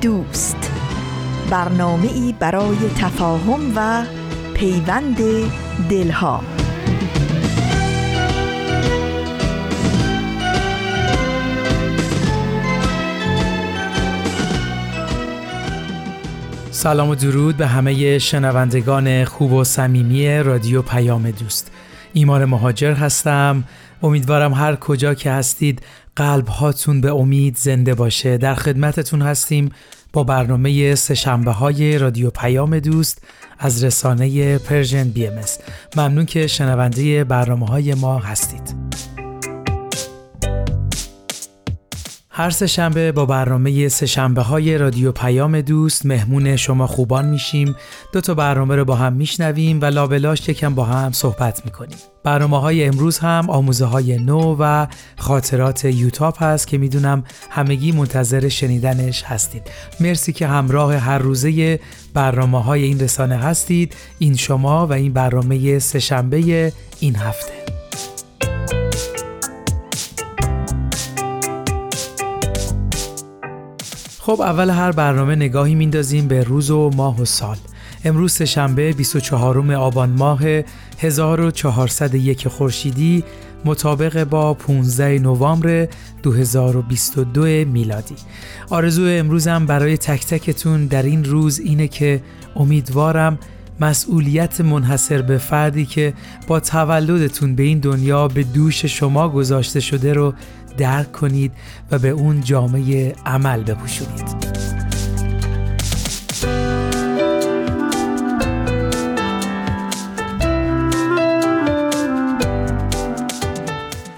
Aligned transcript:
دوست. 0.00 0.72
برنامه 1.50 2.08
ای 2.12 2.34
برای 2.38 2.76
تفاهم 2.98 3.72
و 3.76 4.04
پیوند 4.54 5.18
دلها. 5.90 6.42
سلام 16.70 17.08
و 17.08 17.14
درود 17.14 17.56
به 17.56 17.66
همه 17.66 18.18
شنوندگان 18.18 19.24
خوب 19.24 19.52
و 19.52 19.64
صمیمی 19.64 20.42
رادیو 20.42 20.82
پیام 20.82 21.30
دوست. 21.30 21.72
ایمان 22.12 22.44
مهاجر 22.44 22.92
هستم. 22.92 23.64
امیدوارم 24.02 24.54
هر 24.54 24.76
کجا 24.76 25.14
که 25.14 25.30
هستید 25.30 25.82
قلب 26.16 26.48
هاتون 26.48 27.00
به 27.00 27.12
امید 27.12 27.56
زنده 27.56 27.94
باشه. 27.94 28.38
در 28.38 28.54
خدمتتون 28.54 29.22
هستیم 29.22 29.70
با 30.12 30.24
برنامه 30.24 30.94
سه‌شنبه 30.94 31.50
های 31.50 31.98
رادیو 31.98 32.30
پیام 32.30 32.78
دوست 32.78 33.22
از 33.58 33.84
رسانه 33.84 34.58
Persian 34.58 35.08
BMS 35.08 35.40
ممنون 35.96 36.26
که 36.26 36.46
شنونده 36.46 37.24
برنامه 37.24 37.66
های 37.66 37.94
ما 37.94 38.18
هستید. 38.18 38.74
هر 42.32 42.50
سه 42.50 42.66
شنبه 42.66 43.12
با 43.12 43.26
برنامه 43.26 43.88
سه 43.88 44.06
شنبه 44.06 44.42
های 44.42 44.78
رادیو 44.78 45.12
پیام 45.12 45.60
دوست 45.60 46.06
مهمون 46.06 46.56
شما 46.56 46.86
خوبان 46.86 47.26
میشیم. 47.26 47.76
دو 48.12 48.20
تا 48.20 48.34
برنامه 48.34 48.76
رو 48.76 48.84
با 48.84 48.94
هم 48.94 49.12
میشنویم 49.12 49.80
و 49.80 49.84
لابلاش 49.84 50.48
یکم 50.48 50.74
با 50.74 50.84
هم 50.84 51.12
صحبت 51.12 51.64
می‌کنیم. 51.64 51.98
برنامه 52.24 52.60
های 52.60 52.84
امروز 52.84 53.18
هم 53.18 53.50
آموزه 53.50 53.84
های 53.84 54.18
نو 54.18 54.56
و 54.60 54.86
خاطرات 55.18 55.84
یوتاپ 55.84 56.42
هست 56.42 56.66
که 56.66 56.78
می‌دونم 56.78 57.24
همگی 57.50 57.92
منتظر 57.92 58.48
شنیدنش 58.48 59.22
هستید. 59.22 59.62
مرسی 60.00 60.32
که 60.32 60.46
همراه 60.46 60.96
هر 60.96 61.18
روزه 61.18 61.80
برنامه 62.14 62.62
های 62.62 62.82
این 62.84 63.00
رسانه 63.00 63.36
هستید. 63.36 63.94
این 64.18 64.36
شما 64.36 64.86
و 64.86 64.92
این 64.92 65.12
برنامه 65.12 65.78
سه 65.78 65.98
شنبه 65.98 66.72
این 67.00 67.16
هفته. 67.16 67.60
خب 74.22 74.40
اول 74.40 74.70
هر 74.70 74.92
برنامه 74.92 75.34
نگاهی 75.34 75.74
میندازیم 75.74 76.28
به 76.28 76.44
روز 76.44 76.70
و 76.70 76.90
ماه 76.90 77.20
و 77.20 77.24
سال. 77.24 77.56
امروز 78.04 78.42
شنبه 78.42 78.92
24 78.92 79.74
آبان 79.74 80.10
ماه 80.10 80.40
1401 80.98 82.48
خورشیدی 82.48 83.24
مطابق 83.64 84.24
با 84.24 84.54
15 84.54 85.18
نوامبر 85.18 85.88
2022 86.22 87.42
میلادی. 87.44 88.14
آرزو 88.70 89.06
امروزم 89.06 89.66
برای 89.66 89.96
تک 89.96 90.26
تکتون 90.26 90.86
در 90.86 91.02
این 91.02 91.24
روز 91.24 91.58
اینه 91.58 91.88
که 91.88 92.22
امیدوارم 92.56 93.38
مسئولیت 93.80 94.60
منحصر 94.60 95.22
به 95.22 95.38
فردی 95.38 95.86
که 95.86 96.14
با 96.46 96.60
تولدتون 96.60 97.54
به 97.54 97.62
این 97.62 97.78
دنیا 97.78 98.28
به 98.28 98.42
دوش 98.42 98.84
شما 98.84 99.28
گذاشته 99.28 99.80
شده 99.80 100.12
رو 100.12 100.34
درک 100.76 101.12
کنید 101.12 101.52
و 101.90 101.98
به 101.98 102.08
اون 102.08 102.40
جامعه 102.40 103.14
عمل 103.26 103.62
بپوشونید. 103.62 104.50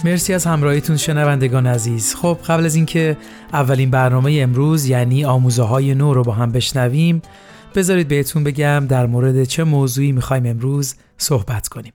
مرسی 0.04 0.34
از 0.34 0.46
همراهیتون 0.46 0.96
شنوندگان 0.96 1.66
عزیز 1.66 2.14
خب 2.14 2.38
قبل 2.46 2.64
از 2.64 2.74
اینکه 2.74 3.16
اولین 3.52 3.90
برنامه 3.90 4.38
امروز 4.42 4.86
یعنی 4.86 5.24
آموزه 5.24 5.62
های 5.62 5.94
نو 5.94 6.14
رو 6.14 6.22
با 6.22 6.32
هم 6.32 6.52
بشنویم 6.52 7.22
بذارید 7.74 8.08
بهتون 8.08 8.44
بگم 8.44 8.86
در 8.88 9.06
مورد 9.06 9.44
چه 9.44 9.64
موضوعی 9.64 10.12
می‌خوایم 10.12 10.46
امروز 10.46 10.94
صحبت 11.18 11.68
کنیم 11.68 11.92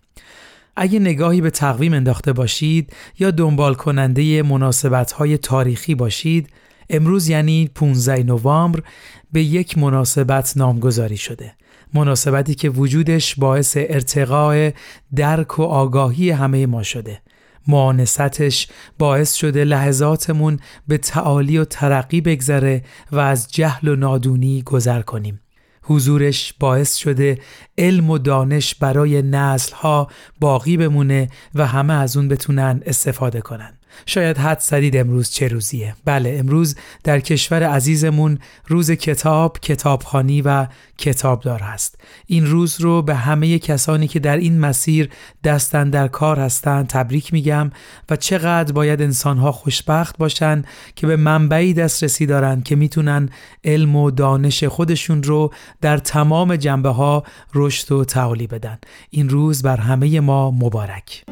اگه 0.80 1.00
نگاهی 1.00 1.42
به 1.42 1.50
تقویم 1.50 1.94
انداخته 1.94 2.34
باشید 2.34 2.94
یا 3.20 3.32
دنبال 3.32 3.74
کننده 3.74 4.44
مناسبت 4.44 5.12
های 5.12 5.38
تاریخی 5.38 5.96
باشید 5.96 6.50
امروز 6.90 7.30
یعنی 7.30 7.70
15 7.76 8.24
نوامبر 8.24 8.84
به 9.32 9.44
یک 9.44 9.78
مناسبت 9.78 10.54
نامگذاری 10.58 11.18
شده. 11.18 11.54
مناسبتی 11.94 12.56
که 12.56 12.70
وجودش 12.70 13.36
باعث 13.36 13.78
ارتقاء 13.80 14.72
درک 15.16 15.60
و 15.60 15.64
آگاهی 15.64 16.30
همه 16.30 16.66
ما 16.66 16.84
شده. 16.84 17.22
معانستش 17.68 18.68
باعث 18.98 19.34
شده 19.34 19.64
لحظاتمون 19.64 20.60
به 20.88 20.98
تعالی 20.98 21.58
و 21.58 21.66
ترقی 21.66 22.22
بگذره 22.22 22.84
و 23.12 23.20
از 23.20 23.48
جهل 23.52 23.88
و 23.88 23.96
نادونی 23.96 24.62
گذر 24.62 25.02
کنیم. 25.02 25.40
حضورش 25.88 26.54
باعث 26.60 26.96
شده 26.96 27.40
علم 27.78 28.10
و 28.10 28.18
دانش 28.18 28.76
برای 28.76 29.22
نسلها 29.22 30.08
باقی 30.40 30.78
بمونه 30.78 31.30
و 31.56 31.68
همه 31.68 31.94
از 31.94 32.18
اون 32.18 32.28
بتونن 32.28 32.82
استفاده 32.86 33.42
کنن. 33.42 33.77
شاید 34.06 34.38
حد 34.38 34.60
زدید 34.60 34.98
امروز 34.98 35.30
چه 35.30 35.48
روزیه. 35.48 35.96
بله 36.06 36.36
امروز 36.40 36.76
در 37.04 37.20
کشور 37.20 37.64
عزیزمون 37.64 38.40
روز 38.68 38.92
کتاب 38.92 39.60
کتابخانی 39.60 40.42
و 40.42 40.68
کتابدار 40.98 41.60
هست. 41.60 42.00
این 42.26 42.46
روز 42.46 42.82
رو 42.82 43.02
به 43.02 43.16
همه 43.16 43.60
کسانی 43.60 44.08
که 44.08 44.20
در 44.20 44.38
این 44.38 44.60
مسیر 44.60 45.10
دستن 45.44 45.90
در 45.90 46.08
کار 46.08 46.40
هستند 46.40 46.88
تبریک 46.88 47.34
میگم 47.34 47.72
و 48.10 48.16
چقدر 48.16 48.74
باید 48.74 49.02
انسانها 49.02 49.52
خوشبخت 49.52 50.18
باشن 50.18 50.64
که 50.96 51.08
به 51.08 51.16
منبعی 51.16 51.74
دسترسی 51.74 52.26
دارن 52.26 52.62
که 52.62 52.76
می‌تونن 52.76 53.30
علم 53.64 53.96
و 53.96 54.12
دانش 54.12 54.64
خودشون 54.64 55.24
رو 55.24 55.54
در 55.82 55.98
تمام 55.98 56.56
جنبه 56.56 56.90
ها 56.90 57.24
رشد 57.54 57.92
و 57.92 58.06
تعالی 58.06 58.48
بدن. 58.48 58.78
این 59.10 59.30
روز 59.30 59.62
بر 59.62 59.78
همه 59.78 60.20
ما 60.20 60.52
مبارک. 60.52 61.24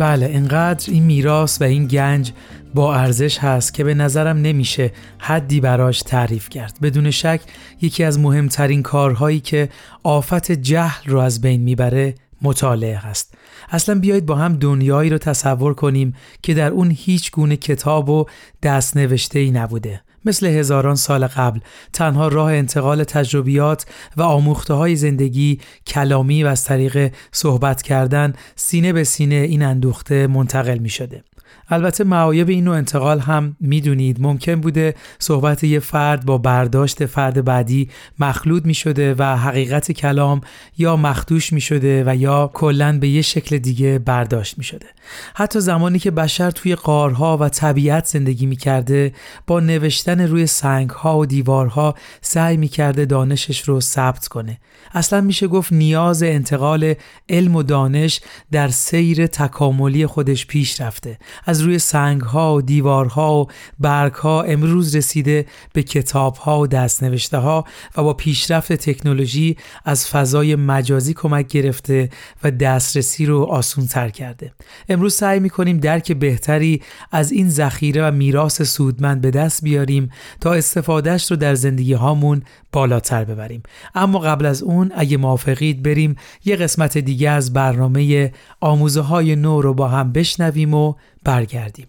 بله 0.00 0.26
اینقدر 0.26 0.92
این 0.92 1.02
میراث 1.02 1.60
و 1.60 1.64
این 1.64 1.86
گنج 1.86 2.32
با 2.74 2.94
ارزش 2.94 3.38
هست 3.38 3.74
که 3.74 3.84
به 3.84 3.94
نظرم 3.94 4.36
نمیشه 4.36 4.92
حدی 5.18 5.60
براش 5.60 6.02
تعریف 6.02 6.48
کرد. 6.48 6.78
بدون 6.82 7.10
شک 7.10 7.40
یکی 7.80 8.04
از 8.04 8.18
مهمترین 8.18 8.82
کارهایی 8.82 9.40
که 9.40 9.68
آفت 10.02 10.52
جهل 10.52 11.10
رو 11.10 11.18
از 11.18 11.40
بین 11.40 11.60
می‌بره 11.60 12.14
مطالعه 12.42 12.96
هست. 12.96 13.34
اصلا 13.70 13.94
بیایید 13.94 14.26
با 14.26 14.34
هم 14.34 14.56
دنیایی 14.56 15.10
رو 15.10 15.18
تصور 15.18 15.74
کنیم 15.74 16.14
که 16.42 16.54
در 16.54 16.70
اون 16.70 16.90
هیچ 16.96 17.30
گونه 17.30 17.56
کتاب 17.56 18.08
و 18.08 18.26
دست 18.62 18.96
نوشته 18.96 19.38
ای 19.38 19.50
نبوده. 19.50 20.00
مثل 20.24 20.46
هزاران 20.46 20.94
سال 20.94 21.26
قبل 21.26 21.60
تنها 21.92 22.28
راه 22.28 22.52
انتقال 22.52 23.04
تجربیات 23.04 23.86
و 24.16 24.22
آموخته 24.22 24.74
های 24.74 24.96
زندگی 24.96 25.60
کلامی 25.86 26.44
و 26.44 26.46
از 26.46 26.64
طریق 26.64 27.12
صحبت 27.32 27.82
کردن 27.82 28.32
سینه 28.56 28.92
به 28.92 29.04
سینه 29.04 29.34
این 29.34 29.62
اندوخته 29.62 30.26
منتقل 30.26 30.78
می 30.78 30.88
شده. 30.88 31.24
البته 31.68 32.04
معایب 32.04 32.48
این 32.48 32.64
نوع 32.64 32.76
انتقال 32.76 33.20
هم 33.20 33.56
می‌دونید 33.60 34.20
ممکن 34.20 34.54
بوده 34.54 34.94
صحبت 35.18 35.64
یه 35.64 35.78
فرد 35.78 36.26
با 36.26 36.38
برداشت 36.38 37.06
فرد 37.06 37.44
بعدی 37.44 37.88
مخلوط 38.18 38.66
می 38.66 38.74
شده 38.74 39.14
و 39.18 39.22
حقیقت 39.22 39.92
کلام 39.92 40.40
یا 40.78 40.96
مخدوش 40.96 41.52
می 41.52 41.60
شده 41.60 42.04
و 42.06 42.16
یا 42.16 42.50
کلا 42.54 42.98
به 42.98 43.08
یه 43.08 43.22
شکل 43.22 43.58
دیگه 43.58 43.98
برداشت 43.98 44.58
می 44.58 44.64
شده. 44.64 44.86
حتی 45.34 45.60
زمانی 45.60 45.98
که 45.98 46.10
بشر 46.10 46.50
توی 46.50 46.74
قارها 46.74 47.36
و 47.36 47.48
طبیعت 47.48 48.06
زندگی 48.06 48.46
می 48.46 48.56
کرده 48.56 49.12
با 49.46 49.60
نوشتن 49.60 50.20
روی 50.20 50.46
سنگها 50.46 51.18
و 51.18 51.26
دیوارها 51.26 51.94
سعی 52.20 52.56
می 52.56 52.68
کرده 52.68 53.04
دانشش 53.04 53.60
رو 53.60 53.80
ثبت 53.80 54.28
کنه. 54.28 54.58
اصلا 54.92 55.20
میشه 55.20 55.46
گفت 55.46 55.72
نیاز 55.72 56.22
انتقال 56.22 56.94
علم 57.28 57.56
و 57.56 57.62
دانش 57.62 58.20
در 58.52 58.68
سیر 58.68 59.26
تکاملی 59.26 60.06
خودش 60.06 60.46
پیش 60.46 60.80
رفته 60.80 61.18
از 61.44 61.60
روی 61.60 61.78
سنگ 61.78 62.20
ها 62.20 62.54
و 62.54 62.62
دیوارها 62.62 63.40
و 63.40 63.46
برگ 63.78 64.12
ها 64.12 64.42
امروز 64.42 64.96
رسیده 64.96 65.46
به 65.72 65.82
کتاب 65.82 66.36
ها 66.36 66.60
و 66.60 66.66
دستنوشته 66.66 67.38
ها 67.38 67.64
و 67.96 68.02
با 68.02 68.14
پیشرفت 68.14 68.72
تکنولوژی 68.72 69.56
از 69.84 70.08
فضای 70.08 70.56
مجازی 70.56 71.14
کمک 71.14 71.46
گرفته 71.46 72.10
و 72.44 72.50
دسترسی 72.50 73.26
رو 73.26 73.42
آسون 73.42 73.86
تر 73.86 74.08
کرده. 74.08 74.52
امروز 74.88 75.14
سعی 75.14 75.40
می‌کنیم 75.40 75.78
درک 75.78 76.12
بهتری 76.12 76.82
از 77.12 77.32
این 77.32 77.50
ذخیره 77.50 78.08
و 78.08 78.10
میراث 78.10 78.62
سودمند 78.62 79.20
به 79.20 79.30
دست 79.30 79.64
بیاریم 79.64 80.10
تا 80.40 80.52
استفادهش 80.52 81.30
رو 81.30 81.36
در 81.36 81.54
زندگی 81.54 81.92
هامون 81.92 82.42
بالاتر 82.72 83.24
ببریم. 83.24 83.62
اما 83.94 84.18
قبل 84.18 84.46
از 84.46 84.62
اون 84.62 84.92
اگه 84.94 85.16
موافقید 85.16 85.82
بریم 85.82 86.16
یه 86.44 86.56
قسمت 86.56 86.98
دیگه 86.98 87.30
از 87.30 87.52
برنامه 87.52 88.32
آموزه 88.60 89.00
های 89.00 89.36
نو 89.36 89.62
رو 89.62 89.74
با 89.74 89.88
هم 89.88 90.12
بشنویم 90.12 90.74
و 90.74 90.94
برگردیم. 91.24 91.86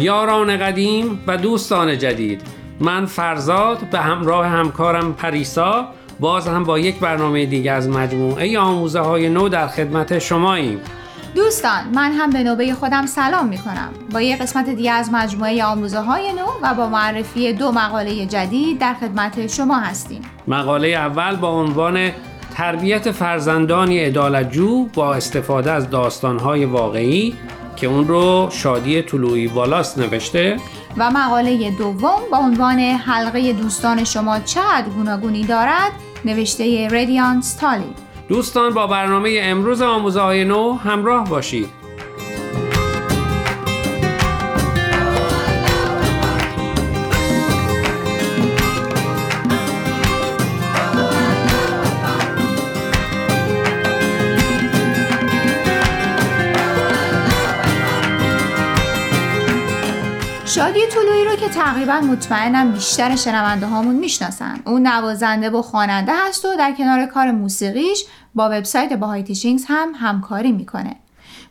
یاران 0.00 0.56
قدیم 0.56 1.20
و 1.26 1.36
دوستان 1.36 1.98
جدید 1.98 2.42
من 2.80 3.06
فرزاد 3.06 3.78
به 3.90 3.98
همراه 3.98 4.46
همکارم 4.46 5.12
پریسا 5.12 5.88
باز 6.20 6.48
هم 6.48 6.64
با 6.64 6.78
یک 6.78 6.98
برنامه 6.98 7.46
دیگه 7.46 7.72
از 7.72 7.88
مجموعه 7.88 8.58
آموزه 8.58 9.00
های 9.00 9.28
نو 9.28 9.48
در 9.48 9.68
خدمت 9.68 10.18
شماییم. 10.18 10.80
دوستان 11.34 11.84
من 11.94 12.12
هم 12.12 12.30
به 12.30 12.42
نوبه 12.42 12.74
خودم 12.74 13.06
سلام 13.06 13.46
می 13.46 13.58
کنم 13.58 13.88
با 14.12 14.20
یک 14.20 14.38
قسمت 14.38 14.68
دیگه 14.68 14.92
از 14.92 15.12
مجموعه 15.12 15.64
آموزه 15.64 16.00
های 16.00 16.32
نو 16.32 16.46
و 16.62 16.74
با 16.74 16.88
معرفی 16.88 17.52
دو 17.52 17.72
مقاله 17.72 18.26
جدید 18.26 18.78
در 18.78 18.94
خدمت 18.94 19.46
شما 19.46 19.78
هستیم. 19.78 20.22
مقاله 20.48 20.88
اول 20.88 21.36
با 21.36 21.48
عنوان 21.48 22.10
تربیت 22.54 23.10
فرزندانی 23.10 24.04
ادالتجو 24.04 24.86
با 24.86 25.14
استفاده 25.14 25.72
از 25.72 25.90
داستانهای 25.90 26.64
واقعی 26.64 27.34
که 27.76 27.86
اون 27.86 28.08
رو 28.08 28.48
شادی 28.50 29.02
طلوعی 29.02 29.46
والاس 29.46 29.98
نوشته. 29.98 30.56
و 30.96 31.10
مقاله 31.10 31.70
دوم 31.70 32.20
با 32.32 32.38
عنوان 32.38 32.78
حلقه 32.78 33.52
دوستان 33.52 34.04
شما 34.04 34.38
چقدر 34.38 34.88
گوناگونی 34.88 35.44
دارد 35.44 35.92
نوشته 36.24 36.88
ردیان 36.90 37.40
ستالی 37.40 37.94
دوستان 38.28 38.74
با 38.74 38.86
برنامه 38.86 39.40
امروز 39.42 39.82
آموزه 39.82 40.20
های 40.20 40.44
نو 40.44 40.72
همراه 40.72 41.28
باشید. 41.28 41.81
تقریبا 61.54 62.00
مطمئنم 62.00 62.72
بیشتر 62.72 63.16
شنونده 63.16 63.66
هامون 63.66 63.94
می‌شناسن. 63.94 64.60
اون 64.66 64.86
نوازنده 64.86 65.50
و 65.50 65.62
خواننده 65.62 66.12
هست 66.26 66.44
و 66.44 66.48
در 66.58 66.72
کنار 66.78 67.06
کار 67.06 67.30
موسیقیش 67.30 68.04
با 68.34 68.48
وبسایت 68.52 68.92
باهای 68.92 69.22
تیشینگز 69.22 69.64
هم 69.68 69.92
همکاری 70.00 70.52
می‌کنه. 70.52 70.96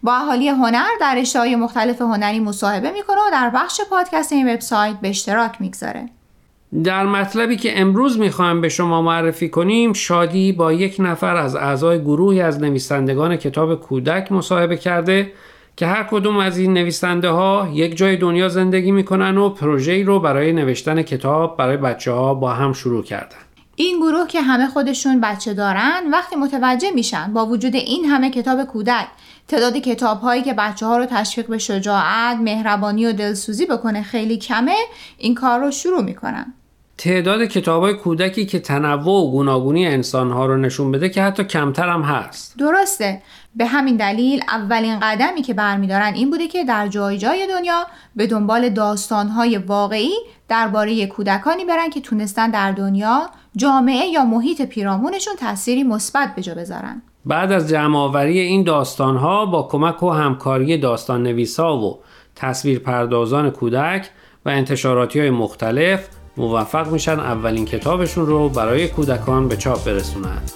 با 0.03 0.15
اهالی 0.15 0.50
هنر 0.50 0.88
در 1.01 1.15
رشته‌های 1.15 1.56
مختلف 1.56 2.01
هنری 2.01 2.39
مصاحبه 2.39 2.92
می‌کنه 2.92 3.18
و 3.18 3.31
در 3.31 3.51
بخش 3.56 3.81
پادکست 3.89 4.31
این 4.33 4.53
وبسایت 4.53 4.95
به 5.01 5.09
اشتراک 5.09 5.51
می‌گذاره. 5.59 6.09
در 6.83 7.06
مطلبی 7.06 7.56
که 7.56 7.81
امروز 7.81 8.19
می‌خوایم 8.19 8.62
به 8.62 8.69
شما 8.69 9.01
معرفی 9.01 9.50
کنیم 9.50 9.94
شادی 9.94 10.51
با 10.51 10.74
یک 10.74 10.95
نفر 11.00 11.36
از 11.36 11.56
اعضای 11.56 12.01
گروهی 12.01 12.42
از 12.42 12.62
نویسندگان 12.62 13.36
کتاب 13.36 13.75
کودک 13.75 14.31
مصاحبه 14.31 14.77
کرده. 14.77 15.31
که 15.75 15.88
هر 15.88 16.03
کدوم 16.03 16.38
از 16.38 16.57
این 16.57 16.73
نویسنده 16.73 17.29
ها 17.29 17.69
یک 17.73 17.97
جای 17.97 18.18
دنیا 18.18 18.50
زندگی 18.50 18.91
می‌کنن 18.91 19.38
و 19.38 19.50
پروژه‌ای 19.50 20.03
رو 20.03 20.19
برای 20.19 20.53
نوشتن 20.53 21.01
کتاب 21.01 21.57
برای 21.57 21.77
بچه 21.77 22.12
ها 22.12 22.33
با 22.33 22.53
هم 22.53 22.73
شروع 22.73 23.03
کردن. 23.03 23.38
این 23.75 24.00
گروه 24.00 24.27
که 24.27 24.41
همه 24.41 24.68
خودشون 24.68 25.21
بچه 25.21 25.53
دارن 25.53 26.01
وقتی 26.12 26.35
متوجه 26.35 26.91
میشن 26.91 27.33
با 27.33 27.45
وجود 27.45 27.75
این 27.75 28.06
همه 28.06 28.29
کتاب 28.29 28.63
کودک 28.63 29.07
تعداد 29.47 29.77
کتاب 29.77 30.21
هایی 30.21 30.41
که 30.41 30.53
بچه 30.53 30.85
ها 30.85 30.97
رو 30.97 31.06
تشویق 31.06 31.47
به 31.47 31.57
شجاعت، 31.57 32.38
مهربانی 32.38 33.06
و 33.06 33.13
دلسوزی 33.13 33.65
بکنه 33.65 34.03
خیلی 34.03 34.38
کمه 34.38 34.75
این 35.18 35.35
کار 35.35 35.59
رو 35.59 35.71
شروع 35.71 36.03
می‌کنن. 36.03 36.53
تعداد 36.97 37.45
کتاب 37.45 37.83
های 37.83 37.93
کودکی 37.93 38.45
که 38.45 38.59
تنوع 38.59 39.27
و 39.27 39.31
گوناگونی 39.31 39.88
انسان 39.88 40.31
ها 40.31 40.45
رو 40.45 40.57
نشون 40.57 40.91
بده 40.91 41.09
که 41.09 41.23
حتی 41.23 41.43
کمتر 41.43 41.89
هم 41.89 42.01
هست. 42.01 42.57
درسته 42.57 43.21
به 43.55 43.65
همین 43.65 43.97
دلیل 43.97 44.41
اولین 44.47 44.99
قدمی 44.99 45.41
که 45.41 45.53
برمیدارن 45.53 46.13
این 46.13 46.29
بوده 46.29 46.47
که 46.47 46.63
در 46.63 46.88
جای 46.88 47.17
جای 47.17 47.47
دنیا 47.47 47.88
به 48.15 48.27
دنبال 48.27 48.69
داستانهای 48.69 49.57
واقعی 49.57 50.13
درباره 50.47 51.07
کودکانی 51.07 51.65
برن 51.65 51.89
که 51.89 52.01
تونستن 52.01 52.51
در 52.51 52.71
دنیا 52.71 53.29
جامعه 53.55 54.05
یا 54.05 54.25
محیط 54.25 54.61
پیرامونشون 54.61 55.33
تأثیری 55.35 55.83
مثبت 55.83 56.35
به 56.35 56.41
جا 56.41 56.55
بذارن 56.55 57.01
بعد 57.25 57.51
از 57.51 57.69
جمعآوری 57.69 58.39
این 58.39 58.63
داستانها 58.63 59.45
با 59.45 59.63
کمک 59.63 60.03
و 60.03 60.09
همکاری 60.09 60.77
داستان 60.77 61.23
نویسا 61.23 61.77
و 61.77 61.99
تصویر 62.35 62.79
پردازان 62.79 63.49
کودک 63.49 64.09
و 64.45 64.49
انتشاراتی 64.49 65.19
های 65.19 65.29
مختلف 65.29 66.07
موفق 66.38 66.92
میشن 66.92 67.19
اولین 67.19 67.66
کتابشون 67.66 68.25
رو 68.25 68.50
برای 68.50 68.88
کودکان 68.88 69.48
به 69.48 69.57
چاپ 69.57 69.86
برسونند. 69.86 70.51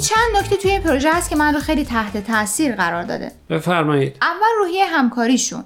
چند 0.00 0.36
نکته 0.36 0.56
توی 0.56 0.70
این 0.70 0.80
پروژه 0.80 1.12
هست 1.12 1.30
که 1.30 1.36
من 1.36 1.54
رو 1.54 1.60
خیلی 1.60 1.84
تحت 1.84 2.26
تاثیر 2.26 2.76
قرار 2.76 3.02
داده؟ 3.02 3.32
بفرمایید. 3.50 4.16
اول 4.22 4.58
روحیه 4.58 4.86
همکاریشون. 4.86 5.64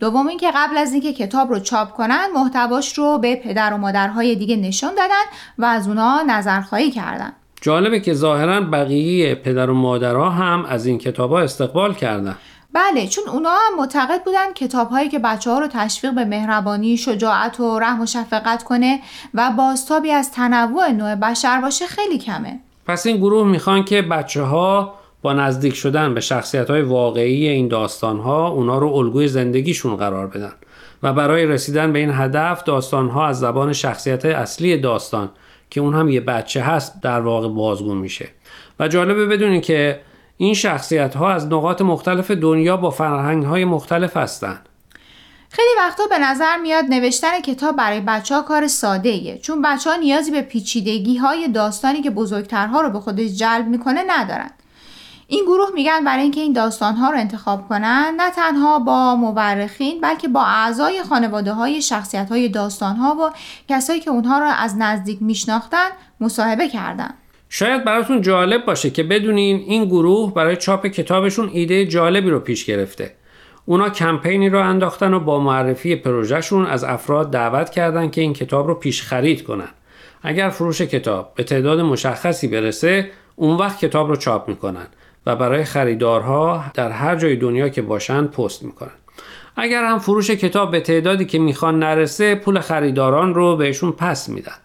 دوم 0.00 0.26
اینکه 0.26 0.50
قبل 0.54 0.76
از 0.76 0.92
اینکه 0.92 1.12
کتاب 1.12 1.50
رو 1.50 1.58
چاپ 1.58 1.92
کنن 1.92 2.28
محتواش 2.34 2.98
رو 2.98 3.18
به 3.18 3.36
پدر 3.36 3.72
و 3.72 3.76
مادرهای 3.76 4.36
دیگه 4.36 4.56
نشون 4.56 4.94
دادن 4.94 5.24
و 5.58 5.64
از 5.64 5.88
اونا 5.88 6.22
نظرخواهی 6.22 6.90
کردن. 6.90 7.32
جالبه 7.64 8.00
که 8.00 8.14
ظاهرا 8.14 8.60
بقیه 8.60 9.34
پدر 9.34 9.70
و 9.70 9.74
مادرها 9.74 10.30
هم 10.30 10.64
از 10.64 10.86
این 10.86 10.98
کتاب 10.98 11.30
ها 11.30 11.40
استقبال 11.40 11.94
کردن. 11.94 12.36
بله 12.72 13.06
چون 13.06 13.24
اونا 13.28 13.50
هم 13.50 13.78
معتقد 13.78 14.24
بودن 14.24 14.52
کتاب 14.54 14.88
هایی 14.88 15.08
که 15.08 15.18
بچه 15.18 15.50
ها 15.50 15.58
رو 15.58 15.66
تشویق 15.66 16.14
به 16.14 16.24
مهربانی، 16.24 16.96
شجاعت 16.96 17.60
و 17.60 17.78
رحم 17.78 18.00
و 18.00 18.06
شفقت 18.06 18.62
کنه 18.62 19.00
و 19.34 19.50
بازتابی 19.56 20.10
از 20.10 20.32
تنوع 20.32 20.90
نوع 20.90 21.14
بشر 21.14 21.60
باشه 21.60 21.86
خیلی 21.86 22.18
کمه. 22.18 22.60
پس 22.86 23.06
این 23.06 23.16
گروه 23.16 23.46
می‌خوان 23.46 23.84
که 23.84 24.02
بچه 24.02 24.42
ها 24.42 24.94
با 25.22 25.32
نزدیک 25.32 25.74
شدن 25.74 26.14
به 26.14 26.20
شخصیت 26.20 26.70
های 26.70 26.82
واقعی 26.82 27.48
این 27.48 27.68
داستان 27.68 28.18
ها 28.18 28.48
اونا 28.48 28.78
رو 28.78 28.88
الگوی 28.94 29.28
زندگیشون 29.28 29.96
قرار 29.96 30.26
بدن 30.26 30.52
و 31.02 31.12
برای 31.12 31.46
رسیدن 31.46 31.92
به 31.92 31.98
این 31.98 32.10
هدف 32.12 32.64
داستان 32.64 33.08
ها 33.08 33.26
از 33.26 33.38
زبان 33.38 33.72
شخصیت 33.72 34.24
اصلی 34.24 34.76
داستان 34.76 35.30
که 35.74 35.80
اون 35.80 35.94
هم 35.94 36.08
یه 36.08 36.20
بچه 36.20 36.62
هست 36.62 37.02
در 37.02 37.20
واقع 37.20 37.48
بازگو 37.48 37.94
میشه. 37.94 38.28
و 38.80 38.88
جالبه 38.88 39.26
بدونین 39.26 39.60
که 39.60 40.00
این 40.36 40.54
شخصیت 40.54 41.16
ها 41.16 41.30
از 41.30 41.46
نقاط 41.46 41.82
مختلف 41.82 42.30
دنیا 42.30 42.76
با 42.76 42.90
فرهنگ 42.90 43.44
های 43.44 43.64
مختلف 43.64 44.16
هستند 44.16 44.68
خیلی 45.50 45.68
وقتا 45.78 46.02
به 46.10 46.18
نظر 46.18 46.56
میاد 46.56 46.84
نوشتن 46.84 47.40
کتاب 47.40 47.76
برای 47.76 48.00
بچه 48.00 48.34
ها 48.34 48.42
کار 48.42 48.66
ساده 48.66 49.08
ایه 49.08 49.38
چون 49.38 49.62
بچه 49.62 49.90
ها 49.90 49.96
نیازی 49.96 50.30
به 50.30 50.42
پیچیدگی 50.42 51.16
های 51.16 51.48
داستانی 51.48 52.02
که 52.02 52.10
بزرگترها 52.10 52.80
رو 52.80 52.90
به 52.90 53.00
خودش 53.00 53.30
جلب 53.30 53.66
می‌کنه 53.66 54.04
ندارن. 54.06 54.50
این 55.26 55.44
گروه 55.44 55.68
میگن 55.74 56.04
برای 56.04 56.22
اینکه 56.22 56.40
این 56.40 56.52
داستان 56.52 56.94
ها 56.94 57.10
رو 57.10 57.18
انتخاب 57.18 57.68
کنن 57.68 58.14
نه 58.16 58.30
تنها 58.30 58.78
با 58.78 59.16
مورخین 59.16 60.00
بلکه 60.00 60.28
با 60.28 60.42
اعضای 60.42 61.02
خانواده 61.02 61.52
های 61.52 61.82
شخصیت 61.82 62.28
های 62.28 62.48
داستان 62.48 62.96
ها 62.96 63.14
و 63.14 63.30
کسایی 63.68 64.00
که 64.00 64.10
اونها 64.10 64.38
رو 64.38 64.46
از 64.46 64.76
نزدیک 64.78 65.18
میشناختن 65.22 65.88
مصاحبه 66.20 66.68
کردن. 66.68 67.14
شاید 67.48 67.84
براتون 67.84 68.22
جالب 68.22 68.64
باشه 68.64 68.90
که 68.90 69.02
بدونین 69.02 69.56
این 69.56 69.84
گروه 69.84 70.34
برای 70.34 70.56
چاپ 70.56 70.86
کتابشون 70.86 71.50
ایده 71.52 71.86
جالبی 71.86 72.30
رو 72.30 72.40
پیش 72.40 72.64
گرفته. 72.64 73.14
اونا 73.66 73.88
کمپینی 73.88 74.48
رو 74.48 74.60
انداختن 74.60 75.14
و 75.14 75.20
با 75.20 75.40
معرفی 75.40 75.96
پروژهشون 75.96 76.66
از 76.66 76.84
افراد 76.84 77.30
دعوت 77.30 77.70
کردن 77.70 78.10
که 78.10 78.20
این 78.20 78.32
کتاب 78.32 78.66
رو 78.66 78.74
پیش 78.74 79.02
خرید 79.02 79.44
کنن. 79.44 79.68
اگر 80.22 80.48
فروش 80.48 80.80
کتاب 80.80 81.32
به 81.34 81.44
تعداد 81.44 81.80
مشخصی 81.80 82.48
برسه 82.48 83.10
اون 83.36 83.56
وقت 83.56 83.78
کتاب 83.78 84.08
رو 84.08 84.16
چاپ 84.16 84.48
می‌کنن. 84.48 84.86
و 85.26 85.36
برای 85.36 85.64
خریدارها 85.64 86.64
در 86.74 86.90
هر 86.90 87.16
جای 87.16 87.36
دنیا 87.36 87.68
که 87.68 87.82
باشن 87.82 88.26
پست 88.26 88.62
می‌کنن. 88.62 88.90
اگر 89.56 89.84
هم 89.84 89.98
فروش 89.98 90.30
کتاب 90.30 90.70
به 90.70 90.80
تعدادی 90.80 91.24
که 91.24 91.38
می‌خوان 91.38 91.78
نرسه 91.78 92.34
پول 92.34 92.60
خریداران 92.60 93.34
رو 93.34 93.56
بهشون 93.56 93.92
پس 93.92 94.28
میدن. 94.28 94.56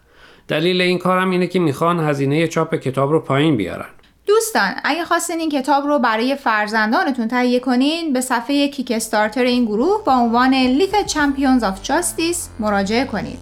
دلیل 0.48 0.80
این 0.80 0.98
کارم 0.98 1.30
اینه 1.30 1.46
که 1.46 1.58
می‌خوان 1.58 2.00
هزینه 2.00 2.48
چاپ 2.48 2.74
کتاب 2.74 3.12
رو 3.12 3.20
پایین 3.20 3.56
بیارن. 3.56 3.88
دوستان 4.26 4.70
اگه 4.84 5.04
خواستین 5.04 5.40
این 5.40 5.50
کتاب 5.50 5.86
رو 5.86 5.98
برای 5.98 6.36
فرزندانتون 6.36 7.28
تهیه 7.28 7.60
کنین 7.60 8.12
به 8.12 8.20
صفحه 8.20 8.68
Kickstarter 8.68 9.44
این 9.44 9.64
گروه 9.64 10.04
با 10.04 10.12
عنوان 10.12 10.78
Little 10.78 11.10
Champions 11.10 11.62
of 11.62 11.88
Justice 11.88 12.38
مراجعه 12.60 13.04
کنید. 13.04 13.38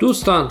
دوستان 0.00 0.50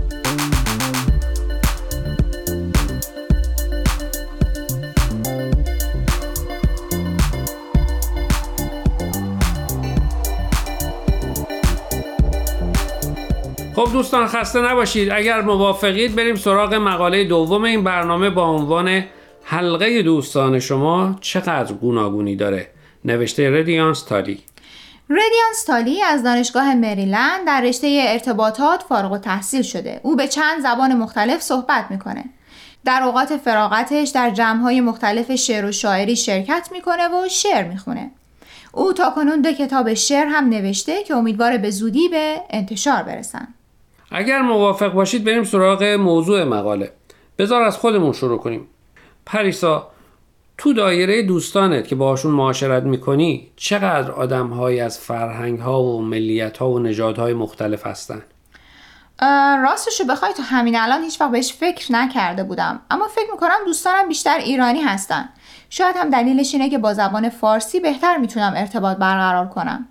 خب 13.85 13.93
دوستان 13.93 14.27
خسته 14.27 14.61
نباشید. 14.61 15.11
اگر 15.11 15.41
موافقید 15.41 16.15
بریم 16.15 16.35
سراغ 16.35 16.73
مقاله 16.73 17.23
دوم 17.23 17.63
این 17.63 17.83
برنامه 17.83 18.29
با 18.29 18.45
عنوان 18.45 19.03
حلقه 19.43 20.01
دوستان 20.01 20.59
شما 20.59 21.15
چقدر 21.21 21.73
گوناگونی 21.73 22.35
داره. 22.35 22.67
نوشته 23.05 23.49
ردیانس 23.59 24.03
تالی 24.03 24.39
ردیانس 25.09 25.63
تالی 25.67 26.01
از 26.01 26.23
دانشگاه 26.23 26.75
مریلند 26.75 27.47
در 27.47 27.61
رشته 27.61 28.05
ارتباطات 28.07 28.83
فارغ 28.89 29.11
و 29.11 29.17
تحصیل 29.17 29.61
شده. 29.61 29.99
او 30.03 30.15
به 30.15 30.27
چند 30.27 30.61
زبان 30.61 30.93
مختلف 30.97 31.41
صحبت 31.41 31.85
می‌کنه. 31.89 32.25
در 32.85 33.03
اوقات 33.03 33.37
فراغتش 33.37 34.09
در 34.09 34.29
جمعهای 34.29 34.81
مختلف 34.81 35.35
شعر 35.35 35.65
و 35.65 35.71
شاعری 35.71 36.15
شرکت 36.15 36.69
می‌کنه 36.71 37.07
و 37.07 37.29
شعر 37.29 37.67
می‌خونه. 37.67 38.11
او 38.73 38.93
تا 38.93 39.09
کنون 39.09 39.41
دو 39.41 39.51
کتاب 39.51 39.93
شعر 39.93 40.25
هم 40.25 40.49
نوشته 40.49 41.03
که 41.03 41.15
امیدواره 41.15 41.57
به 41.57 41.69
زودی 41.69 42.09
به 42.09 42.41
انتشار 42.49 43.03
برسن. 43.03 43.47
اگر 44.11 44.41
موافق 44.41 44.93
باشید 44.93 45.23
بریم 45.23 45.43
سراغ 45.43 45.83
موضوع 45.83 46.43
مقاله. 46.43 46.91
بذار 47.37 47.61
از 47.61 47.77
خودمون 47.77 48.13
شروع 48.13 48.39
کنیم. 48.39 48.67
پریسا 49.25 49.87
تو 50.57 50.73
دایره 50.73 51.23
دوستانت 51.23 51.87
که 51.87 51.95
باشون 51.95 52.31
معاشرت 52.31 52.83
می‌کنی 52.83 53.51
چقدر 53.55 54.11
آدم 54.11 54.61
از 54.61 54.99
فرهنگ 54.99 55.59
ها 55.59 55.83
و 55.83 56.01
ملیت 56.01 56.57
ها 56.57 56.69
و 56.69 56.79
نژادهای 56.79 57.31
های 57.31 57.41
مختلف 57.41 57.87
هستن؟ 57.87 58.21
راستشو 59.63 60.03
بخوای 60.03 60.33
تو 60.33 60.43
همین 60.43 60.75
الان 60.79 61.03
هیچ 61.03 61.21
وقت 61.21 61.31
بهش 61.31 61.53
فکر 61.53 61.91
نکرده 61.91 62.43
بودم. 62.43 62.79
اما 62.91 63.07
فکر 63.07 63.31
می‌کنم 63.31 63.57
دوستانم 63.65 64.07
بیشتر 64.07 64.37
ایرانی 64.37 64.81
هستن. 64.81 65.29
شاید 65.69 65.95
هم 65.97 66.09
دلیلش 66.09 66.53
اینه 66.53 66.69
که 66.69 66.77
با 66.77 66.93
زبان 66.93 67.29
فارسی 67.29 67.79
بهتر 67.79 68.17
می‌تونم 68.17 68.53
ارتباط 68.55 68.97
برقرار 68.97 69.47
کنم. 69.47 69.87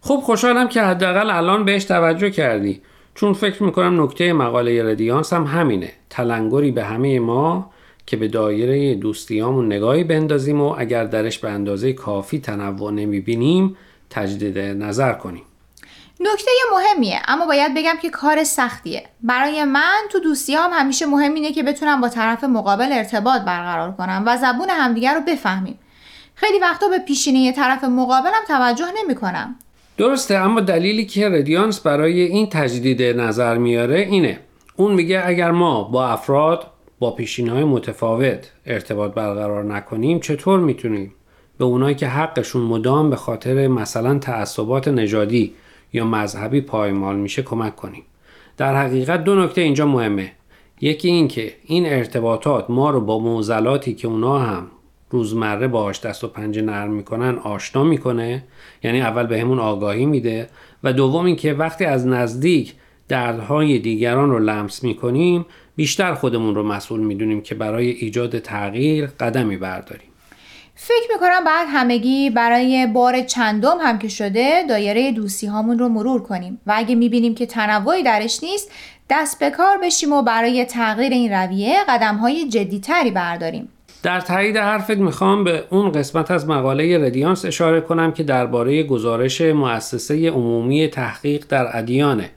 خب 0.00 0.16
خوشحالم 0.16 0.68
که 0.68 0.82
حداقل 0.82 1.30
الان 1.30 1.64
بهش 1.64 1.84
توجه 1.84 2.30
کردی. 2.30 2.82
چون 3.18 3.32
فکر 3.32 3.62
می‌کنم 3.62 4.02
نکته 4.02 4.32
مقاله 4.32 4.90
ردیانس 4.90 5.32
هم 5.32 5.44
همینه. 5.44 5.92
تلنگری 6.10 6.70
به 6.70 6.84
همه 6.84 7.20
ما 7.20 7.70
که 8.06 8.16
به 8.16 8.28
دایره 8.28 8.94
دوستیامون 8.94 9.66
نگاهی 9.66 10.04
بندازیم 10.04 10.60
و 10.60 10.74
اگر 10.78 11.04
درش 11.04 11.38
به 11.38 11.50
اندازه 11.50 11.92
کافی 11.92 12.38
تنوع 12.38 12.92
نمی‌بینیم 12.92 13.76
تجدید 14.10 14.58
نظر 14.58 15.12
کنیم. 15.12 15.42
نکته 16.20 16.50
مهمیه 16.72 17.20
اما 17.28 17.46
باید 17.46 17.74
بگم 17.74 17.96
که 18.02 18.10
کار 18.10 18.44
سختیه. 18.44 19.04
برای 19.22 19.64
من 19.64 20.00
تو 20.10 20.20
دوستی 20.20 20.54
هم 20.54 20.70
همیشه 20.72 21.06
مهم 21.06 21.34
اینه 21.34 21.52
که 21.52 21.62
بتونم 21.62 22.00
با 22.00 22.08
طرف 22.08 22.44
مقابل 22.44 22.92
ارتباط 22.92 23.42
برقرار 23.42 23.92
کنم 23.92 24.22
و 24.26 24.36
زبون 24.36 24.70
همدیگر 24.70 25.14
رو 25.14 25.20
بفهمیم. 25.20 25.78
خیلی 26.34 26.58
وقتا 26.58 26.88
به 26.88 26.98
پیشینه 26.98 27.52
طرف 27.52 27.84
مقابلم 27.84 28.44
توجه 28.48 28.86
نمی 29.04 29.14
کنم 29.14 29.56
درسته 29.98 30.34
اما 30.34 30.60
دلیلی 30.60 31.04
که 31.04 31.28
ردیانس 31.28 31.80
برای 31.80 32.20
این 32.20 32.46
تجدید 32.46 33.02
نظر 33.02 33.58
میاره 33.58 34.00
اینه. 34.00 34.40
اون 34.76 34.94
میگه 34.94 35.22
اگر 35.24 35.50
ما 35.50 35.82
با 35.82 36.06
افراد 36.06 36.66
با 36.98 37.10
پیشین 37.10 37.48
های 37.48 37.64
متفاوت 37.64 38.52
ارتباط 38.66 39.14
برقرار 39.14 39.64
نکنیم 39.64 40.20
چطور 40.20 40.60
می‌تونیم 40.60 41.14
به 41.58 41.64
اونایی 41.64 41.94
که 41.94 42.06
حقشون 42.06 42.62
مدام 42.62 43.10
به 43.10 43.16
خاطر 43.16 43.68
مثلا 43.68 44.18
تعصبات 44.18 44.88
نژادی 44.88 45.54
یا 45.92 46.04
مذهبی 46.04 46.60
پایمال 46.60 47.16
میشه 47.16 47.42
کمک 47.42 47.76
کنیم؟ 47.76 48.02
در 48.56 48.76
حقیقت 48.76 49.24
دو 49.24 49.34
نکته 49.34 49.60
اینجا 49.60 49.86
مهمه. 49.86 50.32
یکی 50.80 51.08
این 51.08 51.28
که 51.28 51.54
این 51.64 51.86
ارتباطات 51.86 52.70
ما 52.70 52.90
رو 52.90 53.00
با 53.00 53.18
موزلاتی 53.18 53.94
که 53.94 54.08
اونا 54.08 54.38
هم 54.38 54.66
روزمره 55.10 55.68
باهاش 55.68 56.00
دست 56.00 56.24
و 56.24 56.28
پنجه 56.28 56.62
نرم 56.62 56.90
می‌کنن 56.90 57.38
آشنا 57.38 57.84
می‌کنه. 57.84 58.44
یعنی 58.82 59.00
اول 59.00 59.26
بهمون 59.26 59.58
آگاهی 59.58 60.06
میده. 60.06 60.48
و 60.84 60.92
دوم 60.92 61.24
اینکه 61.24 61.52
وقتی 61.52 61.84
از 61.84 62.06
نزدیک 62.06 62.74
دردهای 63.08 63.78
دیگران 63.78 64.30
رو 64.30 64.38
لمس 64.38 64.84
می‌کنیم 64.84 65.46
بیشتر 65.76 66.14
خودمون 66.14 66.54
رو 66.54 66.62
مسئول 66.62 67.00
می‌دونیم 67.00 67.40
که 67.40 67.54
برای 67.54 67.90
ایجاد 67.90 68.38
تغییر 68.38 69.06
قدمی 69.06 69.56
برداریم. 69.56 70.08
فکر 70.74 71.12
می‌کنم 71.12 71.44
بعد 71.44 71.66
همگی 71.70 72.30
برای 72.30 72.86
بار 72.86 73.22
چندم 73.22 73.78
هم 73.80 73.98
که 73.98 74.08
شده 74.08 74.64
دایره 74.68 75.12
دوستی 75.12 75.46
هامون 75.46 75.78
رو 75.78 75.88
مرور 75.88 76.22
کنیم. 76.22 76.60
و 76.66 76.72
اگه 76.76 76.94
می‌بینیم 76.94 77.34
که 77.34 77.46
تنوعی 77.46 78.02
درش 78.02 78.42
نیست 78.42 78.70
دست 79.10 79.40
به 79.40 79.50
کار 79.50 79.78
بشیم 79.82 80.12
و 80.12 80.22
برای 80.22 80.64
تغییر 80.64 81.12
این 81.12 81.32
رویه 81.32 81.76
قدم 81.88 82.16
های 82.16 82.48
جدیتری 82.48 83.10
برداریم. 83.10 83.68
در 84.02 84.20
تایید 84.20 84.56
حرفت 84.56 84.90
می‌خوام 84.90 85.44
به 85.44 85.64
اون 85.70 85.92
قسمت 85.92 86.30
از 86.30 86.48
مقاله 86.48 87.06
ردیانس 87.06 87.44
اشاره 87.44 87.80
کنم 87.80 88.12
که 88.12 88.22
درباره 88.22 88.82
گزارش 88.82 89.40
مؤسسه 89.40 90.30
عمومی 90.30 90.88
تحقیق 90.88 91.44
در 91.48 91.78
ادیانه. 91.78 92.30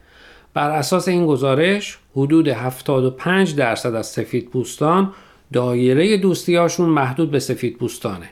بر 0.54 0.70
اساس 0.70 1.08
این 1.08 1.28
گزارش 1.28 1.98
حدود 2.16 2.48
75 2.48 3.56
درصد 3.56 3.96
از 3.96 4.08
سفید 4.08 4.50
پوستان 4.50 5.14
دایره 5.54 6.18
دوستیاشون 6.18 6.90
محدود 6.90 7.32
به 7.32 7.40
سفید 7.40 7.78
پوستانه 7.78 8.30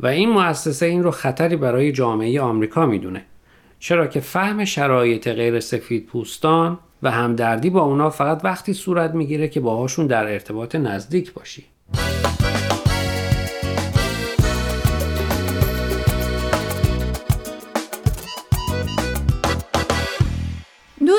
و 0.00 0.06
این 0.06 0.30
مؤسسه 0.30 0.86
این 0.86 1.02
رو 1.02 1.10
خطری 1.10 1.56
برای 1.56 1.92
جامعه 1.92 2.40
آمریکا 2.40 2.86
می‌دونه. 2.86 3.24
چرا 3.78 4.06
که 4.06 4.20
فهم 4.20 4.64
شرایط 4.64 5.28
غیر 5.28 5.60
سفید 5.60 6.06
پوستان 6.06 6.78
و 7.02 7.10
همدردی 7.10 7.70
با 7.70 7.80
اونا 7.80 8.10
فقط 8.10 8.40
وقتی 8.44 8.72
صورت 8.72 9.10
می‌گیره 9.14 9.48
که 9.48 9.60
باهاشون 9.60 10.06
در 10.06 10.24
ارتباط 10.24 10.74
نزدیک 10.74 11.32
باشی. 11.32 11.64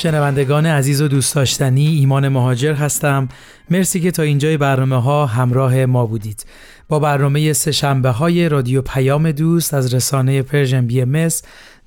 شنوندگان 0.00 0.66
عزیز 0.66 1.02
و 1.02 1.08
دوست 1.08 1.34
داشتنی 1.34 1.86
ایمان 1.86 2.28
مهاجر 2.28 2.74
هستم. 2.74 3.28
مرسی 3.70 4.00
که 4.00 4.10
تا 4.10 4.22
اینجای 4.22 4.56
برنامه 4.56 5.02
ها 5.02 5.26
همراه 5.26 5.86
ما 5.86 6.06
بودید. 6.06 6.46
با 6.88 6.98
برنامه 6.98 7.52
سهشنبه 7.52 8.10
های 8.10 8.48
رادیو 8.48 8.82
پیام 8.82 9.32
دوست 9.32 9.74
از 9.74 9.94
رسانه 9.94 10.42
Persian 10.42 10.86
BM 10.86 11.28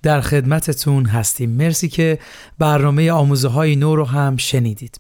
در 0.02 0.22
خدمتتون 0.22 1.06
هستیم. 1.06 1.50
مرسی 1.50 1.90
که 1.90 2.20
برنامه 2.60 3.12
آموزه 3.12 3.48
های 3.48 3.76
نو 3.76 3.96
رو 3.96 4.06
هم 4.06 4.38
شنیدید. 4.38 5.00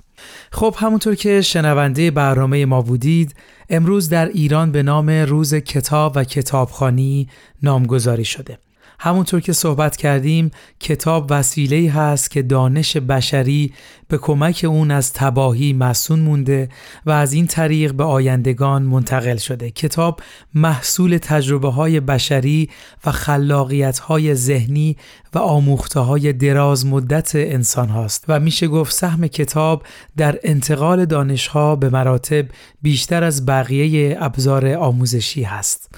خب 0.52 0.76
همونطور 0.78 1.16
که 1.16 1.42
شنونده 1.42 2.12
برنامه 2.12 2.66
ما 2.66 2.82
بودید 2.82 3.36
امروز 3.70 4.10
در 4.10 4.26
ایران 4.28 4.72
به 4.72 4.84
نام 4.84 5.10
روز 5.10 5.56
کتاب 5.56 6.14
و 6.16 6.24
کتابخانی 6.24 7.30
نامگذاری 7.64 8.26
شده. 8.26 8.58
همونطور 9.00 9.42
که 9.42 9.54
صحبت 9.54 9.96
کردیم 9.96 10.52
کتاب 10.80 11.28
وسیله 11.30 11.92
هست 11.92 12.32
که 12.32 12.42
دانش 12.42 12.98
بشری 12.98 13.74
به 14.08 14.18
کمک 14.18 14.66
اون 14.70 14.92
از 14.92 15.14
تباهی 15.14 15.74
مسون 15.74 16.20
مونده 16.20 16.70
و 17.06 17.12
از 17.12 17.34
این 17.34 17.48
طریق 17.48 17.94
به 17.94 18.04
آیندگان 18.04 18.84
منتقل 18.84 19.38
شده. 19.38 19.72
کتاب 19.72 20.20
محصول 20.54 21.18
تجربه 21.18 21.70
های 21.70 22.00
بشری 22.00 22.70
و 23.06 23.12
خلاقیت 23.12 24.00
های 24.00 24.36
ذهنی 24.36 24.98
و 25.34 25.40
آموخته 25.40 26.00
های 26.00 26.34
دراز 26.34 26.86
مدت 26.86 27.32
انسان 27.36 27.90
هاست 27.90 28.26
و 28.28 28.40
میشه 28.40 28.68
گفت 28.68 28.94
سهم 28.94 29.28
کتاب 29.28 29.84
در 30.18 30.40
انتقال 30.44 31.06
دانش 31.06 31.48
ها 31.48 31.76
به 31.76 31.90
مراتب 31.90 32.46
بیشتر 32.82 33.24
از 33.24 33.46
بقیه 33.46 34.18
ابزار 34.20 34.74
آموزشی 34.74 35.44
هست. 35.44 35.90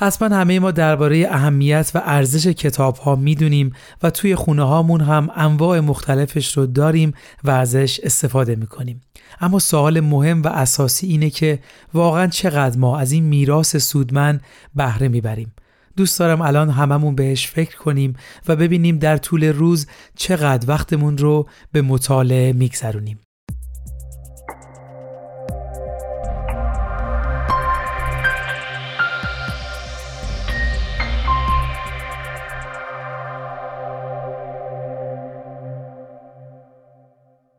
حتما 0.00 0.36
همه 0.36 0.58
ما 0.60 0.70
درباره 0.70 1.26
اهمیت 1.30 1.90
و 1.94 2.02
ارزش 2.04 2.46
کتاب 2.46 2.96
ها 2.96 3.16
می‌دونیم 3.16 3.72
و 4.02 4.10
توی 4.10 4.34
خونه 4.34 4.62
هامون 4.62 5.00
هم 5.00 5.30
انواع 5.34 5.80
مختلفش 5.80 6.56
رو 6.56 6.66
داریم 6.66 7.14
و 7.44 7.50
ازش 7.50 8.00
استفاده 8.02 8.56
می‌کنیم. 8.56 9.00
اما 9.40 9.58
سوال 9.58 10.00
مهم 10.00 10.42
و 10.42 10.48
اساسی 10.48 11.06
اینه 11.06 11.30
که 11.30 11.58
واقعا 11.94 12.26
چقدر 12.26 12.78
ما 12.78 12.98
از 12.98 13.12
این 13.12 13.24
میراث 13.24 13.76
سودمن 13.76 14.40
بهره 14.74 15.08
می‌بریم. 15.08 15.52
دوست 15.96 16.18
دارم 16.18 16.40
الان 16.42 16.70
هممون 16.70 17.14
بهش 17.14 17.46
فکر 17.46 17.76
کنیم 17.76 18.16
و 18.48 18.56
ببینیم 18.56 18.98
در 18.98 19.16
طول 19.16 19.44
روز 19.44 19.86
چقدر 20.16 20.68
وقتمون 20.68 21.18
رو 21.18 21.48
به 21.72 21.82
مطالعه 21.82 22.52
میگذرونیم. 22.52 23.18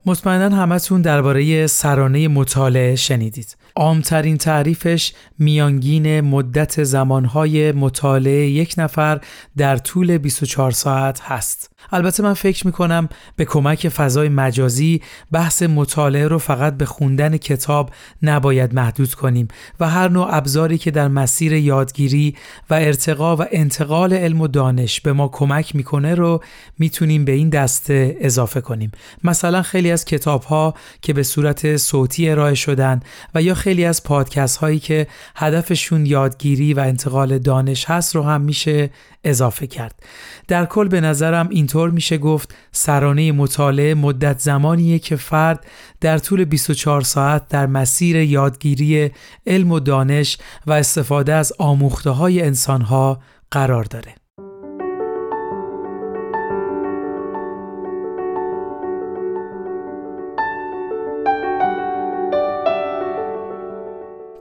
مطمئنا 0.10 0.56
همتون 0.56 1.02
درباره 1.02 1.68
سرانه 1.68 2.28
مطالعه 2.28 2.96
شنیدید. 2.96 3.58
عامترین 3.76 4.38
تعریفش 4.38 5.14
میانگین 5.40 6.22
مدت 6.22 6.84
زمانهای 6.84 7.72
مطالعه 7.72 8.50
یک 8.50 8.76
نفر 8.78 9.22
در 9.58 9.78
طول 9.78 10.18
24 10.18 10.72
ساعت 10.72 11.22
هست. 11.22 11.69
البته 11.92 12.24
من 12.24 12.34
فکر 12.34 12.68
می 12.68 12.74
کنم 12.74 13.10
به 13.36 13.46
کمک 13.46 13.90
فضای 13.90 14.30
مجازی 14.30 15.02
بحث 15.32 15.64
مطالعه 15.64 16.28
رو 16.28 16.38
فقط 16.38 16.78
به 16.78 16.86
خوندن 16.86 17.38
کتاب 17.38 17.90
نباید 18.24 18.74
محدود 18.74 19.14
کنیم 19.14 19.48
و 19.80 19.90
هر 19.90 20.10
نوع 20.10 20.28
ابزاری 20.36 20.78
که 20.78 20.92
در 20.92 21.08
مسیر 21.08 21.54
یادگیری 21.54 22.36
و 22.70 22.74
ارتقا 22.74 23.36
و 23.36 23.46
انتقال 23.52 24.14
علم 24.14 24.42
و 24.42 24.48
دانش 24.48 25.02
به 25.02 25.14
ما 25.14 25.28
کمک 25.28 25.76
می‌کنه 25.76 26.16
رو 26.16 26.44
می‌تونیم 26.80 27.26
به 27.26 27.32
این 27.32 27.50
دسته 27.50 28.18
اضافه 28.20 28.62
کنیم. 28.62 28.92
مثلا 29.24 29.62
خیلی 29.62 29.92
از 29.92 30.06
کتاب 30.06 30.44
ها 30.44 30.74
که 31.02 31.14
به 31.14 31.24
صورت 31.24 31.78
صوتی 31.78 32.30
ارائه 32.30 32.56
شدن 32.56 33.00
و 33.36 33.42
یا 33.42 33.54
خیلی 33.54 33.86
از 33.86 34.04
پادکست 34.04 34.58
هایی 34.58 34.80
که 34.80 35.08
هدفشون 35.36 36.06
یادگیری 36.06 36.74
و 36.74 36.80
انتقال 36.80 37.38
دانش 37.38 37.86
هست 37.86 38.16
رو 38.16 38.24
هم 38.24 38.42
میشه 38.42 38.90
اضافه 39.24 39.68
کرد. 39.68 40.04
در 40.48 40.66
کل 40.66 40.88
به 40.88 41.02
نظرم 41.02 41.50
اینطور 41.50 41.90
میشه 41.90 42.18
گفت 42.18 42.56
سرانه 42.72 43.32
مطالعه 43.32 43.94
مدت 43.94 44.40
زمانیه 44.40 45.00
که 45.00 45.16
فرد 45.16 45.66
در 46.02 46.18
طول 46.18 46.46
24 46.46 47.02
ساعت 47.02 47.48
در 47.48 47.68
مسیر 47.68 48.16
یادگیری 48.16 49.12
علم 49.48 49.72
و 49.72 49.80
دانش 49.80 50.38
و 50.68 50.72
استفاده 50.72 51.34
از 51.34 51.54
آموخته 51.58 52.10
های 52.10 52.42
انسان 52.42 52.82
ها 52.82 53.20
قرار 53.52 53.84
داره. 53.84 54.19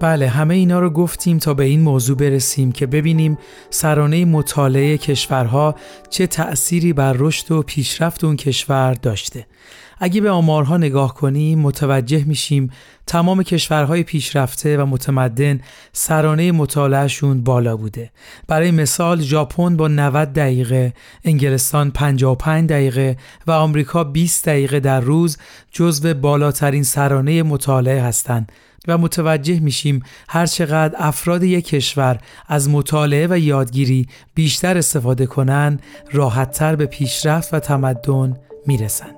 بله 0.00 0.28
همه 0.28 0.54
اینا 0.54 0.80
رو 0.80 0.90
گفتیم 0.90 1.38
تا 1.38 1.54
به 1.54 1.64
این 1.64 1.80
موضوع 1.80 2.16
برسیم 2.16 2.72
که 2.72 2.86
ببینیم 2.86 3.38
سرانه 3.70 4.24
مطالعه 4.24 4.98
کشورها 4.98 5.74
چه 6.10 6.26
تأثیری 6.26 6.92
بر 6.92 7.12
رشد 7.12 7.52
و 7.52 7.62
پیشرفت 7.62 8.24
اون 8.24 8.36
کشور 8.36 8.94
داشته. 8.94 9.46
اگه 10.00 10.20
به 10.20 10.30
آمارها 10.30 10.76
نگاه 10.76 11.14
کنیم 11.14 11.58
متوجه 11.58 12.24
میشیم 12.24 12.70
تمام 13.06 13.42
کشورهای 13.42 14.02
پیشرفته 14.02 14.78
و 14.78 14.86
متمدن 14.86 15.60
سرانه 15.92 16.52
مطالعهشون 16.52 17.44
بالا 17.44 17.76
بوده. 17.76 18.10
برای 18.48 18.70
مثال 18.70 19.20
ژاپن 19.20 19.76
با 19.76 19.88
90 19.88 20.32
دقیقه، 20.32 20.92
انگلستان 21.24 21.90
55 21.90 22.70
دقیقه 22.70 23.16
و 23.46 23.50
آمریکا 23.50 24.04
20 24.04 24.46
دقیقه 24.46 24.80
در 24.80 25.00
روز 25.00 25.38
جزو 25.72 26.14
بالاترین 26.14 26.82
سرانه 26.82 27.42
مطالعه 27.42 28.02
هستند 28.02 28.52
و 28.88 28.98
متوجه 28.98 29.60
میشیم 29.60 30.02
هرچقدر 30.28 30.94
افراد 30.98 31.42
یک 31.42 31.68
کشور 31.68 32.18
از 32.48 32.68
مطالعه 32.68 33.26
و 33.30 33.38
یادگیری 33.38 34.06
بیشتر 34.34 34.78
استفاده 34.78 35.26
کنند 35.26 35.82
راحتتر 36.12 36.76
به 36.76 36.86
پیشرفت 36.86 37.54
و 37.54 37.60
تمدن 37.60 38.36
می‌رسند. 38.66 39.14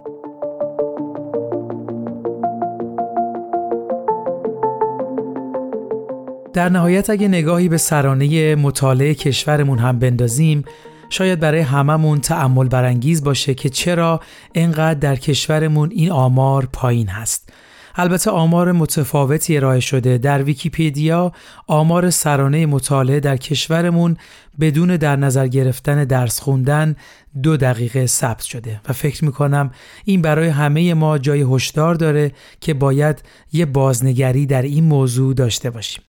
در 6.53 6.68
نهایت 6.68 7.11
اگه 7.11 7.29
نگاهی 7.29 7.68
به 7.68 7.79
سرانه 7.79 8.55
مطالعه 8.55 9.14
کشورمون 9.14 9.79
هم 9.79 9.99
بندازیم 9.99 10.64
شاید 11.11 11.40
برای 11.40 11.61
هممون 11.61 12.20
تعمل 12.20 12.68
برانگیز 12.68 13.25
باشه 13.25 13.55
که 13.55 13.68
چرا 13.68 14.20
اینقدر 14.53 14.99
در 14.99 15.16
کشورمون 15.16 15.90
این 15.92 16.11
آمار 16.11 16.68
پایین 16.73 17.09
هست 17.09 17.53
البته 17.94 18.31
آمار 18.31 18.72
متفاوتی 18.72 19.57
ارائه 19.57 19.81
شده. 19.81 20.18
در 20.18 20.42
ویکیپدیا 20.42 21.33
آمار 21.66 22.11
سرانه 22.11 22.66
مطالعه 22.66 23.20
در 23.20 23.37
کشورمون 23.37 24.16
بدون 24.61 24.96
در 24.96 25.16
نظر 25.16 25.46
گرفتن 25.46 26.05
درس 26.05 26.40
خوندن 26.40 26.96
دو 27.42 27.57
دقیقه 27.57 28.07
ثبت 28.07 28.42
شده 28.42 28.81
و 28.88 28.92
فکر 28.92 29.24
می‌کنم 29.24 29.70
این 30.05 30.22
برای 30.22 30.48
همه 30.48 30.94
ما 30.94 31.18
جای 31.18 31.46
هشدار 31.50 31.94
داره 31.94 32.33
که 32.61 32.74
باید 32.74 33.22
یه 33.53 33.66
بازنگری 33.66 34.46
در 34.46 34.62
این 34.62 34.85
موضوع 34.85 35.35
داشته 35.35 35.70
باشیم. 35.70 36.03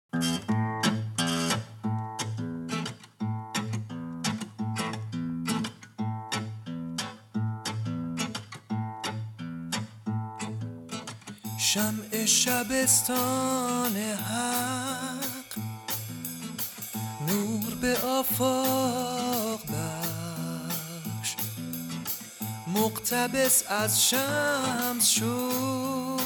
شبستان 12.82 13.96
حق. 13.96 15.60
نور 17.28 17.76
به 17.82 17.98
آفاق 17.98 19.60
بخش. 19.62 21.36
مقتبس 22.68 23.64
از 23.68 24.10
شمس 24.10 25.10
شو. 25.10 26.18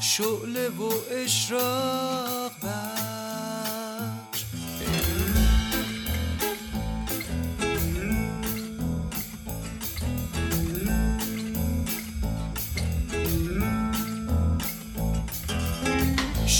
شعله 0.00 0.68
و 0.68 0.92
اشراق 1.10 2.52
بخش. 2.62 2.97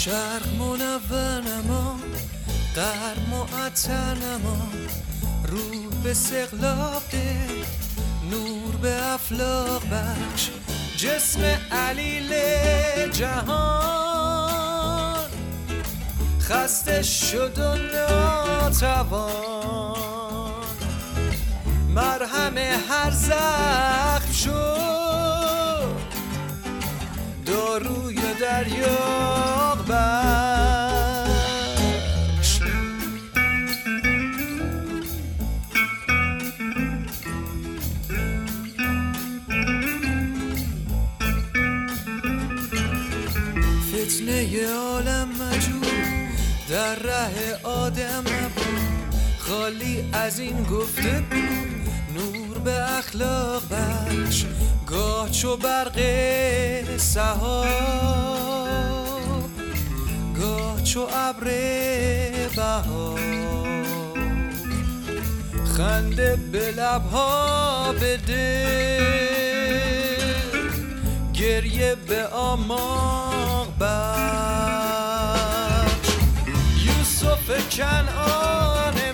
شرق 0.08 0.46
منور 0.58 1.40
نما 1.40 1.98
قرم 2.74 3.30
معطر 3.30 4.14
نما 4.14 4.68
روح 5.44 5.94
به 6.04 6.14
سقلاق 6.14 7.12
نور 8.30 8.76
به 8.82 9.06
افلاق 9.06 9.82
بخش. 9.92 10.48
جسم 10.96 11.40
علیل 11.72 12.32
جهان 13.12 14.28
خسته 16.40 17.02
شد 17.02 17.58
و 17.58 17.76
ناتوان. 17.76 19.28
مرهم 21.88 22.58
هر 22.58 23.10
زخم 23.10 24.17
دریاق 28.40 29.86
بخش 29.88 31.28
فتنه 43.92 44.66
عالم 44.66 45.28
مجور 45.28 45.86
در 46.70 46.94
ره 46.94 47.60
آدم 47.62 48.04
نبود 48.18 49.14
خالی 49.38 50.04
از 50.12 50.38
این 50.38 50.62
گفته 50.62 51.22
بود 51.30 51.88
نور 52.14 52.57
به 52.68 52.98
اخلاق 52.98 53.62
بخش 53.70 54.44
گاه 54.86 55.30
چو 55.30 55.56
برق 55.56 55.98
سهاب 56.96 57.68
گاه 60.40 60.82
چو 60.82 61.00
ابر 61.00 61.44
بهار. 62.56 63.20
خنده 65.76 66.36
به 66.52 66.70
لبها 66.70 67.92
بده 67.92 68.66
گریه 71.34 71.94
به 71.94 72.26
آماغ 72.26 73.68
بخش. 73.80 75.08
یوسف 76.86 77.76
کنعان 77.76 79.07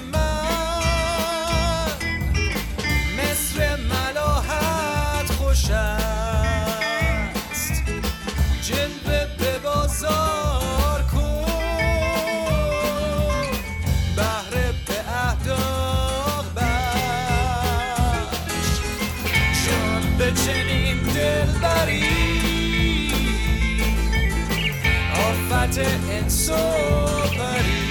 آفت 25.75 26.11
انصافری 26.11 27.89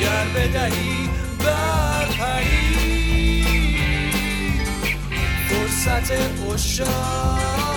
گر 0.00 0.24
بدهی 0.34 1.08
برپری 1.38 3.44
فرصت 5.48 6.12
اشاق 6.54 7.69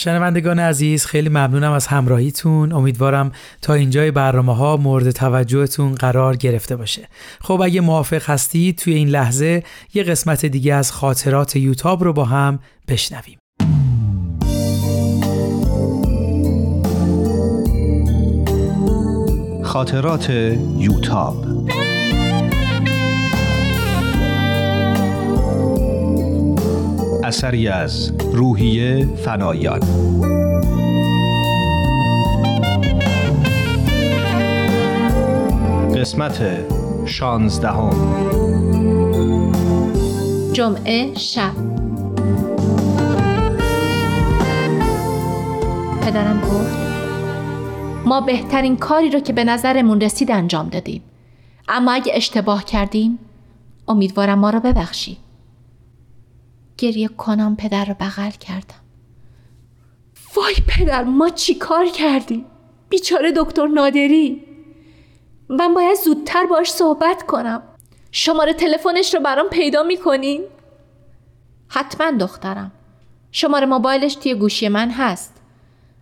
شنوندگان 0.00 0.58
عزیز 0.58 1.06
خیلی 1.06 1.28
ممنونم 1.28 1.72
از 1.72 1.86
همراهیتون. 1.86 2.72
امیدوارم 2.72 3.32
تا 3.62 3.74
اینجای 3.74 4.10
برنامه 4.10 4.56
ها 4.56 4.76
مورد 4.76 5.10
توجهتون 5.10 5.94
قرار 5.94 6.36
گرفته 6.36 6.76
باشه. 6.76 7.08
خب 7.40 7.60
اگه 7.60 7.80
موافق 7.80 8.30
هستید 8.30 8.78
توی 8.78 8.94
این 8.94 9.08
لحظه 9.08 9.62
یه 9.94 10.02
قسمت 10.02 10.46
دیگه 10.46 10.74
از 10.74 10.92
خاطرات 10.92 11.56
یوتاب 11.56 12.04
رو 12.04 12.12
با 12.12 12.24
هم 12.24 12.58
بشنویم. 12.88 13.38
خاطرات 19.64 20.30
یوتاب 20.78 21.46
اثری 27.24 27.68
از 27.68 28.12
روحیه 28.32 29.08
فنایان. 29.16 29.80
قسمت 35.96 36.42
شانزدهم. 37.06 37.90
جمعه 40.52 41.14
شب. 41.14 41.52
پدرم 46.02 46.40
گفت 46.40 46.76
ما 48.04 48.20
بهترین 48.20 48.76
کاری 48.76 49.10
رو 49.10 49.20
که 49.20 49.32
به 49.32 49.44
نظرمون 49.44 50.00
رسید 50.00 50.30
انجام 50.30 50.68
دادیم. 50.68 51.02
اما 51.68 51.92
اگه 51.92 52.12
اشتباه 52.14 52.64
کردیم 52.64 53.18
امیدوارم 53.88 54.38
ما 54.38 54.50
رو 54.50 54.60
ببخشی. 54.60 55.16
گریه 56.80 57.08
کنم 57.08 57.56
پدر 57.56 57.84
رو 57.84 57.94
بغل 57.94 58.30
کردم. 58.30 58.80
وای 60.36 60.54
پدر 60.68 61.04
ما 61.04 61.28
چی 61.28 61.54
کار 61.54 61.86
کردیم؟ 61.86 62.44
بیچاره 62.88 63.32
دکتر 63.32 63.66
نادری. 63.66 64.44
من 65.48 65.74
باید 65.74 65.96
زودتر 66.04 66.46
باش 66.46 66.70
صحبت 66.70 67.22
کنم. 67.22 67.62
شماره 68.12 68.52
تلفنش 68.54 69.14
رو 69.14 69.20
برام 69.20 69.48
پیدا 69.48 69.82
می‌کنین؟ 69.82 70.44
حتما 71.68 72.10
دخترم. 72.10 72.72
شماره 73.32 73.66
موبایلش 73.66 74.14
توی 74.14 74.34
گوشی 74.34 74.68
من 74.68 74.90
هست. 74.90 75.34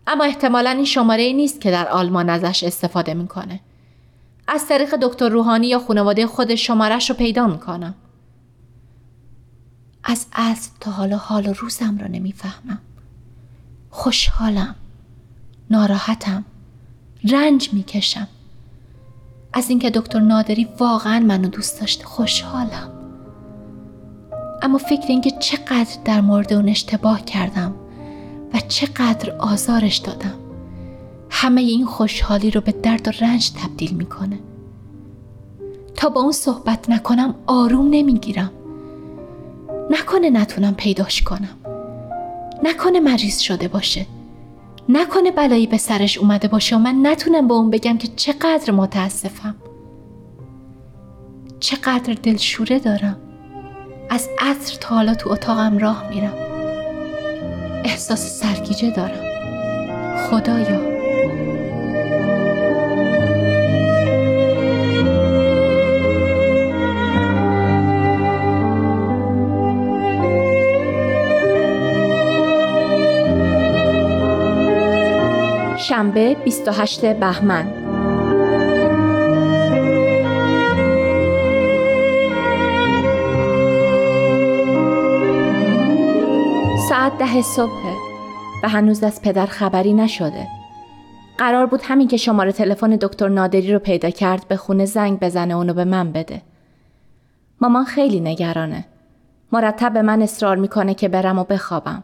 اما 0.07 0.25
احتمالا 0.25 0.71
این 0.71 0.85
شماره 0.85 1.23
ای 1.23 1.33
نیست 1.33 1.61
که 1.61 1.71
در 1.71 1.89
آلمان 1.89 2.29
ازش 2.29 2.65
استفاده 2.65 3.15
می‌کنه. 3.15 3.61
از 4.49 4.69
طریق 4.69 4.97
دکتر 4.97 5.29
روحانی 5.29 5.67
یا 5.67 5.79
خانواده 5.79 6.27
خودش 6.27 6.67
شمارش 6.67 7.11
رو 7.11 7.17
پیدا 7.17 7.47
می‌کنم. 7.47 7.95
از 10.11 10.27
اصل 10.33 10.71
تا 10.81 10.91
حالا 10.91 11.17
حال 11.17 11.47
و 11.47 11.53
روزم 11.53 11.99
رو 11.99 12.09
نمی‌فهمم. 12.09 12.79
خوشحالم 13.91 14.75
ناراحتم 15.71 16.45
رنج 17.25 17.71
می‌کشم. 17.73 18.29
از 19.53 19.71
اینکه 19.71 19.91
دکتر 19.91 20.21
نادری 20.21 20.69
واقعا 20.79 21.21
منو 21.21 21.49
دوست 21.49 21.81
داشته 21.81 22.05
خوشحالم. 22.05 22.91
اما 24.63 24.79
فکر 24.79 25.07
اینکه 25.09 25.31
چقدر 25.31 25.97
در 26.05 26.21
مورد 26.21 26.53
اون 26.53 26.69
اشتباه 26.69 27.25
کردم 27.25 27.75
و 28.55 28.61
چقدر 28.69 29.31
آزارش 29.31 29.97
دادم 29.97 30.35
همه 31.31 31.61
این 31.61 31.87
خوشحالی 31.87 32.51
رو 32.51 32.61
به 32.61 32.73
درد 32.73 33.09
و 33.09 33.11
رنج 33.25 33.51
تبدیل 33.51 33.95
می‌کنه. 33.95 34.39
تا 35.95 36.09
با 36.09 36.21
اون 36.21 36.33
صحبت 36.33 36.91
نکنم 36.91 37.35
آروم 37.47 37.89
نمی‌گیرم. 37.91 38.51
نکنه 39.91 40.31
نتونم 40.31 40.75
پیداش 40.75 41.23
کنم. 41.23 41.57
نکنه 42.63 43.01
مریض 43.01 43.39
شده 43.39 43.69
باشه. 43.69 44.07
نکنه 44.89 45.31
بلایی 45.31 45.67
به 45.67 45.77
سرش 45.77 46.19
اومده 46.19 46.49
باشه 46.49 46.77
و 46.77 46.79
من 46.79 47.07
نتونم 47.07 47.49
به 47.49 47.55
اون 47.55 47.71
بگم 47.71 47.99
که 47.99 48.09
چقدر 48.17 48.73
متاسفم. 48.73 49.55
چقدر 51.61 52.15
دلشوره 52.23 52.79
دارم. 52.79 53.17
از 54.11 54.29
عطر 54.39 54.77
تا 54.81 54.95
حالا 54.95 55.15
تو 55.15 55.33
اتاقم 55.33 55.79
راه 55.79 56.09
میرم. 56.11 56.35
احساس 57.85 58.41
سرگیجه 58.41 58.91
دارم. 58.91 59.25
خدایا. 60.17 60.98
شنبه 75.89 76.35
28 76.35 77.15
بهمن. 77.15 77.73
ساعت 86.89 87.19
ده 87.19 87.43
صبح 87.43 87.71
و 88.63 88.69
هنوز 88.69 89.05
از 89.05 89.23
پدر 89.23 89.47
خبری 89.47 89.93
نشده. 89.93 90.49
قرار 91.39 91.67
بود 91.67 91.81
همین 91.85 92.09
که 92.09 92.17
شماره 92.17 92.53
تلفن 92.53 92.91
دکتر 92.91 93.29
نادری 93.29 93.73
رو 93.73 93.79
پیدا 93.79 94.11
کرد 94.11 94.49
به 94.49 94.57
خونه 94.57 94.85
زنگ 94.85 95.21
بزنه 95.21 95.55
اونو 95.55 95.75
به 95.75 95.85
من 95.85 96.13
بده. 96.13 96.43
مامان 97.61 97.85
خیلی 97.85 98.21
نگرانه. 98.21 98.85
مرتب 99.53 99.93
به 99.93 100.03
من 100.03 100.23
اصرار 100.23 100.57
می‌کنه 100.57 100.95
که 100.95 101.09
برم 101.09 101.39
و 101.39 101.45
بخوابم. 101.45 102.03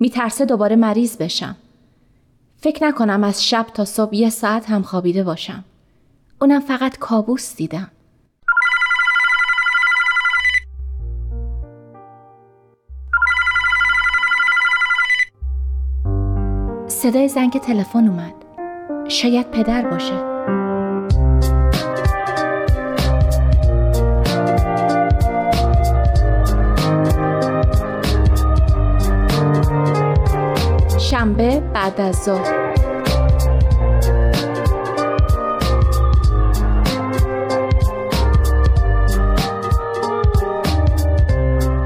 میترسه 0.00 0.44
دوباره 0.44 0.76
مریض 0.76 1.16
بشم. 1.16 1.56
فکر 2.62 2.86
نکنم 2.86 3.24
از 3.24 3.44
شب 3.44 3.66
تا 3.74 3.84
صبح 3.84 4.14
یه 4.14 4.30
ساعت 4.30 4.70
هم 4.70 4.82
خوابیده 4.82 5.24
باشم. 5.24 5.64
اونم 6.40 6.60
فقط 6.60 6.98
کابوس 6.98 7.56
دیدم. 7.56 7.90
صدای 16.88 17.28
زنگ 17.28 17.52
تلفن 17.52 18.08
اومد. 18.08 18.34
شاید 19.08 19.50
پدر 19.50 19.90
باشه. 19.90 20.29
شنبه 31.20 31.60
بعد 31.60 32.00
از 32.00 32.16
ظهر. 32.24 32.74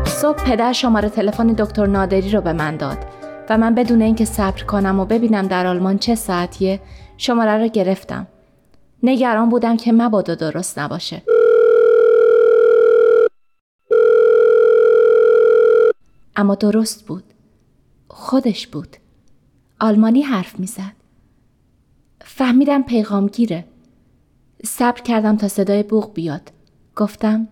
صبح 0.06 0.44
پدر 0.44 0.72
شماره 0.72 1.08
تلفن 1.08 1.46
دکتر 1.46 1.86
نادری 1.86 2.30
رو 2.30 2.40
به 2.40 2.52
من 2.52 2.76
داد 2.76 2.98
و 3.50 3.58
من 3.58 3.74
بدون 3.74 4.02
اینکه 4.02 4.24
صبر 4.24 4.62
کنم 4.62 5.00
و 5.00 5.04
ببینم 5.04 5.46
در 5.46 5.66
آلمان 5.66 5.98
چه 5.98 6.14
ساعتیه 6.14 6.80
شماره 7.16 7.58
رو 7.58 7.68
گرفتم. 7.68 8.26
نگران 9.02 9.48
بودم 9.48 9.76
که 9.76 9.92
مبادا 9.92 10.34
درست 10.34 10.78
نباشه. 10.78 11.22
اما 16.36 16.54
درست 16.54 17.06
بود. 17.06 17.24
خودش 18.08 18.66
بود. 18.66 18.96
آلمانی 19.84 20.22
حرف 20.22 20.60
می‌زد. 20.60 20.92
فهمیدم 22.20 22.82
پیغامگیره. 22.82 23.64
صبر 24.64 25.00
کردم 25.00 25.36
تا 25.36 25.48
صدای 25.48 25.82
بوغ 25.82 26.14
بیاد. 26.14 26.50
گفتم 26.96 27.48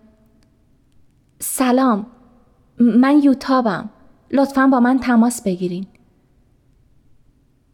سلام 1.39 2.05
من 2.79 3.21
یوتابم 3.23 3.89
لطفا 4.31 4.67
با 4.67 4.79
من 4.79 4.99
تماس 4.99 5.43
بگیرین. 5.43 5.87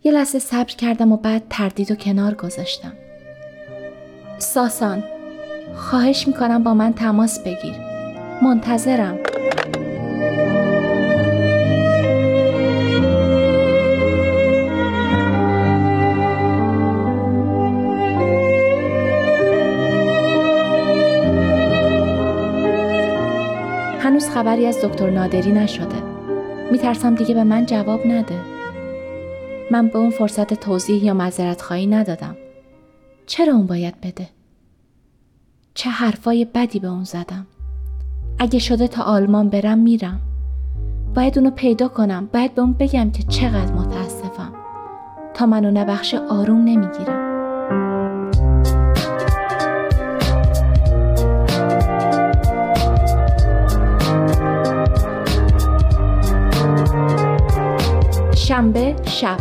یه 0.03 0.11
لحظه 0.11 0.39
صبر 0.39 0.75
کردم 0.75 1.11
و 1.11 1.17
بعد 1.17 1.43
تردید 1.49 1.91
و 1.91 1.95
کنار 1.95 2.33
گذاشتم. 2.33 2.93
ساسان 4.37 5.03
خواهش 5.75 6.27
می‌کنم 6.27 6.63
با 6.63 6.73
من 6.73 6.93
تماس 6.93 7.39
بگیر. 7.39 7.75
منتظرم. 8.41 9.28
خبری 24.39 24.65
از 24.65 24.77
دکتر 24.83 25.09
نادری 25.09 25.51
نشده. 25.51 26.03
میترسم 26.71 27.15
دیگه 27.15 27.35
به 27.35 27.43
من 27.43 27.65
جواب 27.65 28.07
نده. 28.07 28.41
من 29.71 29.87
به 29.87 29.99
اون 29.99 30.09
فرصت 30.09 30.53
توضیح 30.53 31.05
یا 31.05 31.13
مذارت 31.13 31.61
خواهی 31.61 31.87
ندادم. 31.87 32.35
چرا 33.25 33.53
اون 33.53 33.65
باید 33.65 34.01
بده؟ 34.01 34.29
چه 35.73 35.89
حرفای 35.89 36.45
بدی 36.45 36.79
به 36.79 36.87
اون 36.87 37.03
زدم؟ 37.03 37.47
اگه 38.39 38.59
شده 38.59 38.87
تا 38.87 39.03
آلمان 39.03 39.49
برم 39.49 39.77
میرم. 39.77 40.21
باید 41.15 41.37
اونو 41.37 41.51
پیدا 41.51 41.87
کنم. 41.87 42.29
باید 42.33 42.55
به 42.55 42.61
اون 42.61 42.73
بگم 42.73 43.11
که 43.11 43.23
چقدر 43.23 43.73
متاسفم. 43.73 44.53
تا 45.33 45.45
منو 45.45 45.71
نبخش 45.71 46.13
آروم 46.13 46.63
نمی‌گیرم. 46.63 47.18
شنبه 58.49 58.95
شب. 59.07 59.37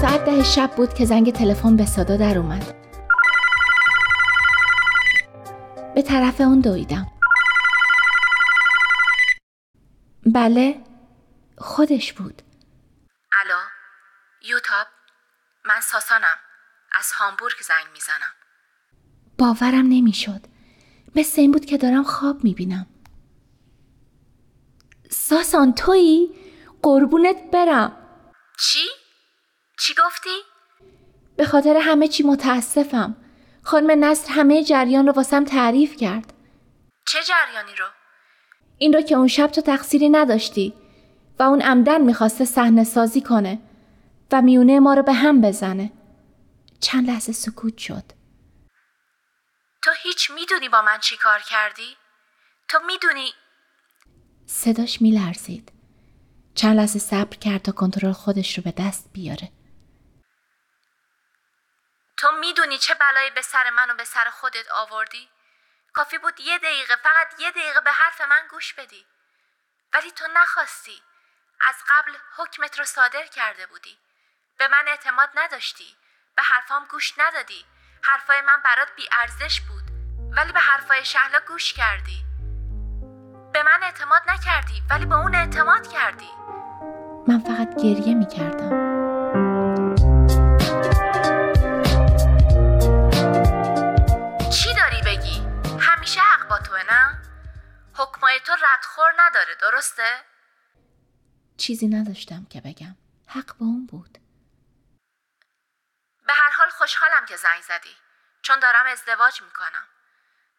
ساعت 0.00 0.24
ده 0.24 0.42
شب 0.42 0.70
بود 0.76 0.94
که 0.94 1.04
زنگ 1.04 1.32
تلفن 1.32 1.76
به 1.76 1.86
صدا 1.86 2.16
در 2.16 2.38
اومد. 2.38 2.74
به 5.94 6.02
طرف 6.02 6.40
اون 6.40 6.60
دویدم. 6.60 7.06
بله 10.34 10.84
خودش 11.58 12.12
بود. 12.12 12.42
الو 13.32 13.58
یوتاب 14.42 14.86
من 15.64 15.80
ساسانم. 15.80 16.38
از 16.92 17.12
هامبورگ 17.12 17.56
زنگ 17.62 17.86
می‌زنم. 17.92 18.39
باورم 19.40 19.86
نمی‌شد. 19.86 20.40
مثل 21.16 21.40
این 21.40 21.52
بود 21.52 21.64
که 21.64 21.78
دارم 21.78 22.02
خواب 22.02 22.44
می‌بینم. 22.44 22.86
ساسان 25.10 25.72
تویی؟ 25.72 26.30
قربونت 26.82 27.36
برم. 27.52 27.92
چی؟ 28.58 28.88
چی 29.80 29.94
گفتی؟ 30.06 30.30
به 31.36 31.44
خاطر 31.44 31.76
همه 31.76 32.08
چی 32.08 32.22
متاسفم. 32.22 33.16
خانم 33.62 34.04
نصر 34.04 34.32
همه 34.32 34.64
جریان 34.64 35.06
رو 35.06 35.12
واسم 35.12 35.44
تعریف 35.44 35.96
کرد. 35.96 36.32
چه 37.06 37.18
جریانی 37.22 37.76
رو؟ 37.78 37.86
این 38.78 38.92
رو 38.92 39.00
که 39.00 39.14
اون 39.14 39.28
شب 39.28 39.46
تو 39.46 39.60
تقصیری 39.60 40.08
نداشتی 40.08 40.74
و 41.38 41.42
اون 41.42 41.62
عمدن 41.62 42.00
می‌خواسته 42.00 42.44
صحنه 42.44 42.84
سازی 42.84 43.20
کنه 43.20 43.60
و 44.32 44.42
میونه 44.42 44.80
ما 44.80 44.94
رو 44.94 45.02
به 45.02 45.12
هم 45.12 45.40
بزنه. 45.40 45.92
چند 46.80 47.06
لحظه 47.06 47.32
سکوت 47.32 47.78
شد. 47.78 48.19
تو 49.82 49.90
هیچ 49.92 50.30
می‌دونی 50.30 50.68
با 50.68 50.82
من 50.82 51.00
چی 51.00 51.16
کار 51.16 51.40
کردی؟ 51.40 51.96
تو 52.68 52.78
می‌دونی؟ 52.78 53.34
صداش 54.46 55.02
میلرزید. 55.02 55.72
چند 56.54 56.76
لحظه 56.76 56.98
صبر 56.98 57.36
کرد 57.36 57.62
تا 57.62 57.72
کنترل 57.72 58.12
خودش 58.12 58.56
رو 58.56 58.62
به 58.62 58.74
دست 58.78 59.10
بیاره. 59.12 59.52
تو 62.16 62.32
می‌دونی 62.32 62.78
چه 62.78 62.94
بلایی 62.94 63.30
به 63.30 63.42
سر 63.42 63.70
من 63.70 63.90
و 63.90 63.94
به 63.94 64.04
سر 64.04 64.30
خودت 64.30 64.70
آوردی؟ 64.70 65.28
کافی 65.92 66.18
بود 66.18 66.40
یه 66.40 66.58
دقیقه 66.58 66.96
فقط 66.96 67.40
یه 67.40 67.50
دقیقه 67.50 67.80
به 67.80 67.90
حرف 67.90 68.20
من 68.20 68.46
گوش 68.50 68.74
بدی. 68.74 69.06
ولی 69.92 70.10
تو 70.10 70.26
نخواستی. 70.34 71.02
از 71.60 71.74
قبل 71.88 72.16
حکمت 72.36 72.78
رو 72.78 72.84
صادر 72.84 73.26
کرده 73.26 73.66
بودی. 73.66 73.98
به 74.58 74.68
من 74.68 74.88
اعتماد 74.88 75.28
نداشتی. 75.34 75.96
به 76.36 76.42
حرفام 76.42 76.84
گوش 76.84 77.14
ندادی. 77.18 77.66
حرفای 78.02 78.40
من 78.40 78.62
برات 78.64 78.88
بیارزش 78.96 79.60
بود 79.60 79.82
ولی 80.36 80.52
به 80.52 80.60
حرفای 80.60 81.04
شهلا 81.04 81.38
گوش 81.48 81.72
کردی 81.72 82.24
به 83.52 83.62
من 83.62 83.82
اعتماد 83.82 84.22
نکردی 84.28 84.82
ولی 84.90 85.06
به 85.06 85.14
اون 85.14 85.34
اعتماد 85.34 85.88
کردی 85.88 86.28
من 87.28 87.38
فقط 87.38 87.82
گریه 87.82 88.14
می 88.14 88.26
کردم 88.26 89.00
چی 94.50 94.74
داری 94.74 95.02
بگی؟ 95.06 95.42
همیشه 95.80 96.20
حق 96.20 96.48
با 96.48 96.58
تو 96.58 96.76
نه؟ 96.76 97.18
حکمای 97.94 98.40
تو 98.46 98.52
ردخور 98.52 99.12
نداره 99.18 99.54
درسته؟ 99.60 100.02
چیزی 101.56 101.88
نداشتم 101.88 102.46
که 102.50 102.60
بگم 102.60 102.96
حق 103.26 103.56
با 103.58 103.66
اون 103.66 103.86
بود 103.86 104.18
به 106.30 106.34
هر 106.34 106.50
حال 106.50 106.70
خوشحالم 106.70 107.26
که 107.26 107.36
زنگ 107.36 107.62
زدی. 107.62 107.96
چون 108.42 108.58
دارم 108.58 108.86
ازدواج 108.86 109.42
می‌کنم. 109.42 109.88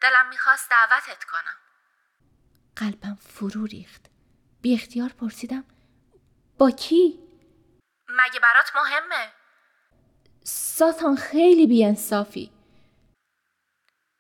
دلم 0.02 0.30
می‌خواست 0.30 0.70
دعوتت 0.70 1.24
کنم. 1.24 1.58
قلبم 2.76 3.16
فرو 3.16 3.66
ریخت. 3.66 4.02
بی 4.62 4.74
اختیار 4.74 5.10
پرسیدم 5.10 5.66
با 6.58 6.72
کی؟ 6.72 7.20
مگه 8.10 8.40
برات 8.40 8.76
مهمه؟ 8.76 9.34
ساتان 10.44 11.16
خیلی 11.16 11.68
بیانصافی. 11.68 12.52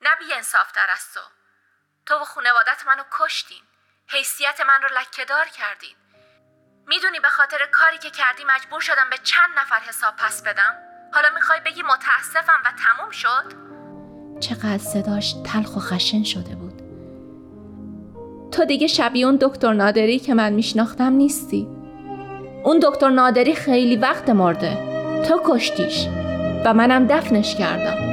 نه 0.01 0.15
بی 0.19 0.33
انصاف 0.33 0.71
در 0.71 0.87
از 0.91 1.13
تو. 1.13 1.21
تو 2.05 2.15
و 2.15 2.25
خونوادت 2.25 2.83
منو 2.85 3.03
کشتین. 3.11 3.63
حیثیت 4.07 4.61
من 4.61 4.81
رو 4.81 4.89
لکهدار 4.97 5.45
کردین. 5.45 5.95
می‌دونی 6.87 7.19
به 7.19 7.29
خاطر 7.29 7.65
کاری 7.65 7.97
که 7.97 8.09
کردی 8.09 8.43
مجبور 8.43 8.81
شدم 8.81 9.09
به 9.09 9.17
چند 9.17 9.59
نفر 9.59 9.79
حساب 9.79 10.15
پس 10.15 10.43
بدم؟ 10.43 10.90
حالا 11.13 11.27
می‌خوای 11.35 11.59
بگی 11.65 11.81
متاسفم 11.81 12.61
و 12.65 12.69
تموم 12.85 13.11
شد؟ 13.11 13.71
چقدر 14.39 14.77
صداش 14.77 15.35
تلخ 15.45 15.75
و 15.77 15.79
خشن 15.79 16.23
شده 16.23 16.55
بود. 16.55 16.81
تو 18.51 18.65
دیگه 18.65 18.87
شبیه 18.87 19.25
اون 19.25 19.37
دکتر 19.41 19.73
نادری 19.73 20.19
که 20.19 20.33
من 20.33 20.53
میشناختم 20.53 21.13
نیستی. 21.13 21.67
اون 22.63 22.79
دکتر 22.83 23.09
نادری 23.09 23.55
خیلی 23.55 23.95
وقت 23.95 24.29
مرده. 24.29 24.91
تو 25.23 25.41
کشتیش. 25.45 26.07
و 26.65 26.73
منم 26.73 27.07
دفنش 27.07 27.55
کردم. 27.55 28.10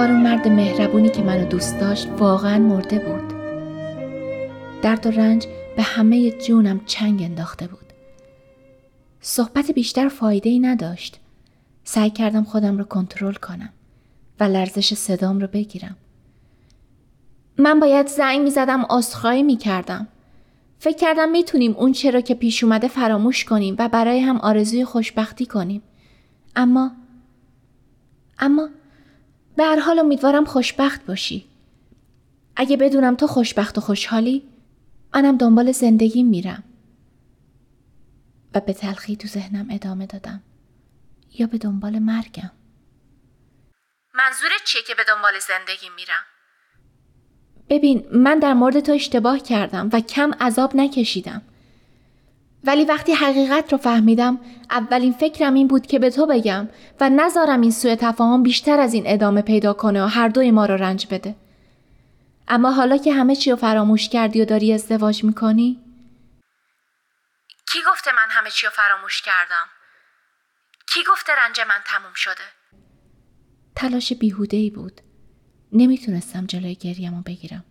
انگار 0.00 0.16
اون 0.16 0.22
مرد 0.22 0.48
مهربونی 0.48 1.08
که 1.08 1.22
منو 1.22 1.44
دوست 1.44 1.80
داشت 1.80 2.08
واقعا 2.18 2.58
مرده 2.58 2.98
بود. 2.98 3.34
درد 4.82 5.06
و 5.06 5.10
رنج 5.10 5.46
به 5.76 5.82
همه 5.82 6.30
جونم 6.30 6.80
چنگ 6.86 7.22
انداخته 7.22 7.66
بود. 7.66 7.92
صحبت 9.20 9.70
بیشتر 9.70 10.08
فایده 10.08 10.50
ای 10.50 10.58
نداشت. 10.58 11.20
سعی 11.84 12.10
کردم 12.10 12.44
خودم 12.44 12.78
رو 12.78 12.84
کنترل 12.84 13.32
کنم 13.32 13.68
و 14.40 14.44
لرزش 14.44 14.94
صدام 14.94 15.40
رو 15.40 15.46
بگیرم. 15.46 15.96
من 17.58 17.80
باید 17.80 18.06
زنگ 18.06 18.40
می 18.40 18.50
زدم 18.50 18.86
می 19.24 19.42
می‌کردم. 19.42 20.08
فکر 20.78 20.96
کردم 20.96 21.28
می‌تونیم 21.28 21.74
اون 21.76 21.92
چرا 21.92 22.20
که 22.20 22.34
پیش 22.34 22.64
اومده 22.64 22.88
فراموش 22.88 23.44
کنیم 23.44 23.76
و 23.78 23.88
برای 23.88 24.20
هم 24.20 24.36
آرزوی 24.36 24.84
خوشبختی 24.84 25.46
کنیم. 25.46 25.82
اما 26.56 26.90
اما 28.38 28.68
به 29.60 29.66
هر 29.66 29.80
حال 29.80 29.98
امیدوارم 29.98 30.44
خوشبخت 30.44 31.06
باشی. 31.06 31.48
اگه 32.56 32.76
بدونم 32.76 33.16
تو 33.16 33.26
خوشبخت 33.26 33.78
و 33.78 33.80
خوشحالی 33.80 34.42
منم 35.14 35.36
دنبال 35.36 35.72
زندگی 35.72 36.22
میرم. 36.22 36.64
و 38.54 38.60
به 38.60 38.72
تلخی 38.72 39.16
تو 39.16 39.28
ذهنم 39.28 39.68
ادامه 39.70 40.06
دادم. 40.06 40.42
یا 41.38 41.46
به 41.46 41.58
دنبال 41.58 41.98
مرگم. 41.98 42.50
منظورت 44.14 44.64
چیه 44.64 44.82
که 44.82 44.94
به 44.94 45.02
دنبال 45.08 45.32
زندگی 45.38 45.88
میرم؟ 45.96 46.24
ببین 47.68 48.06
من 48.12 48.38
در 48.38 48.54
مورد 48.54 48.80
تو 48.80 48.92
اشتباه 48.92 49.38
کردم 49.38 49.90
و 49.92 50.00
کم 50.00 50.32
عذاب 50.40 50.76
نکشیدم. 50.76 51.42
ولی 52.64 52.84
وقتی 52.84 53.12
حقیقت 53.12 53.72
رو 53.72 53.78
فهمیدم 53.78 54.40
اولین 54.70 55.12
فکرم 55.12 55.54
این 55.54 55.68
بود 55.68 55.86
که 55.86 55.98
به 55.98 56.10
تو 56.10 56.26
بگم 56.26 56.68
و 57.00 57.10
نذارم 57.10 57.60
این 57.60 57.70
سوء 57.70 57.94
تفاهم 57.94 58.42
بیشتر 58.42 58.80
از 58.80 58.94
این 58.94 59.02
ادامه 59.06 59.42
پیدا 59.42 59.72
کنه 59.72 60.04
و 60.04 60.06
هر 60.06 60.28
دوی 60.28 60.50
ما 60.50 60.66
رو 60.66 60.76
رنج 60.76 61.06
بده. 61.10 61.36
اما 62.48 62.70
حالا 62.70 62.96
که 62.96 63.12
همه 63.12 63.36
چی 63.36 63.50
رو 63.50 63.56
فراموش 63.56 64.08
کردی 64.08 64.42
و 64.42 64.44
داری 64.44 64.72
ازدواج 64.72 65.24
می‌کنی؟ 65.24 65.80
کی 67.72 67.78
گفته 67.92 68.10
من 68.12 68.30
همه 68.30 68.50
چی 68.50 68.66
رو 68.66 68.72
فراموش 68.72 69.22
کردم؟ 69.22 69.66
کی 70.86 71.00
گفته 71.12 71.32
رنج 71.32 71.60
من 71.60 71.80
تموم 71.86 72.12
شده؟ 72.14 72.44
تلاش 73.76 74.12
بیهوده 74.12 74.56
ای 74.56 74.70
بود. 74.70 75.00
نمی‌تونستم 75.72 76.46
جلوی 76.46 76.74
گریم 76.74 77.14
رو 77.14 77.22
بگیرم. 77.22 77.64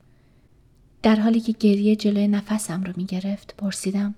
در 1.04 1.16
حالی 1.16 1.40
که 1.40 1.52
گریه 1.52 1.96
جلوی 1.96 2.28
نفسم 2.28 2.84
رو 2.84 2.94
می‌گرفت 2.98 3.56
پرسیدم 3.58 4.16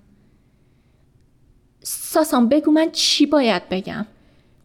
ساسان 1.83 2.49
بگو 2.49 2.71
من 2.71 2.91
چی 2.91 3.25
باید 3.25 3.69
بگم؟ 3.69 4.07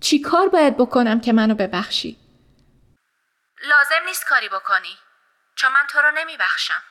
چی 0.00 0.20
کار 0.20 0.48
باید 0.48 0.76
بکنم 0.76 1.20
که 1.20 1.32
منو 1.32 1.54
ببخشی؟ 1.54 2.16
لازم 3.62 4.06
نیست 4.06 4.26
کاری 4.26 4.48
بکنی 4.48 4.96
چون 5.54 5.72
من 5.72 5.86
تو 5.88 5.98
رو 5.98 6.10
نمیبخشم. 6.18 6.82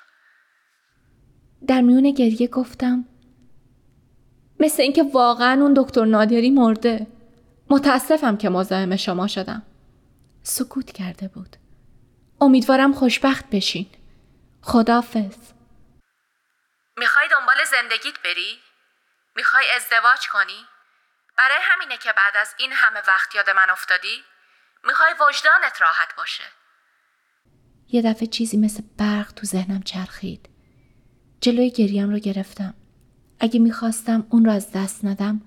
در 1.68 1.82
میون 1.82 2.12
گریه 2.12 2.48
گفتم 2.48 3.06
مثل 4.60 4.82
اینکه 4.82 5.04
واقعا 5.04 5.62
اون 5.62 5.74
دکتر 5.78 6.06
نادری 6.06 6.50
مرده. 6.50 7.08
متاسفم 7.70 8.38
که 8.38 8.50
مزاحم 8.50 8.96
شما 8.96 9.28
شدم. 9.28 9.64
سکوت 10.44 10.92
کرده 10.92 11.28
بود. 11.28 11.56
امیدوارم 12.42 12.94
خوشبخت 12.94 13.46
بشین. 13.52 13.88
خدافز 14.62 15.38
می‌خوای 16.98 17.28
دنبال 17.28 17.56
زندگیت 17.72 18.22
بری؟ 18.24 18.65
می‌خوای 19.36 19.66
ازدواج 19.76 20.28
کنی؟ 20.28 20.68
برای 21.38 21.58
همینه 21.62 21.98
که 21.98 22.14
بعد 22.14 22.38
از 22.38 22.56
این 22.58 22.72
همه 22.74 23.00
وقت 23.08 23.36
یاد 23.36 23.50
من 23.50 23.70
افتادی؟ 23.70 24.24
می‌خوای 24.84 25.14
وجدانت 25.20 25.82
راحت 25.82 26.16
باشه. 26.16 26.44
یه 27.88 28.02
دفعه 28.02 28.28
چیزی 28.28 28.58
مثل 28.58 28.84
برق 29.00 29.32
تو 29.32 29.46
ذهنم 29.46 29.84
چرخید. 29.84 30.50
جلوی 31.42 31.72
گریم 31.72 32.10
رو 32.10 32.20
گرفتم. 32.20 32.74
اگه 33.40 33.60
می‌خواستم 33.60 34.28
اون 34.32 34.46
رو 34.46 34.52
از 34.52 34.72
دست 34.72 35.06
ندم 35.06 35.42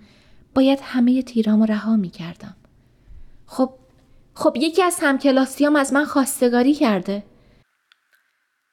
باید 0.55 0.81
همه 0.81 1.23
تیرامو 1.23 1.67
رها 1.67 1.97
می‌کردم. 1.97 2.57
خب 3.49 3.79
خب 4.35 4.53
یکی 4.57 4.83
از 4.83 5.01
همکلاسیام 5.03 5.77
از 5.77 5.93
من 5.93 6.05
خواستگاری 6.05 6.75
کرده. 6.75 7.25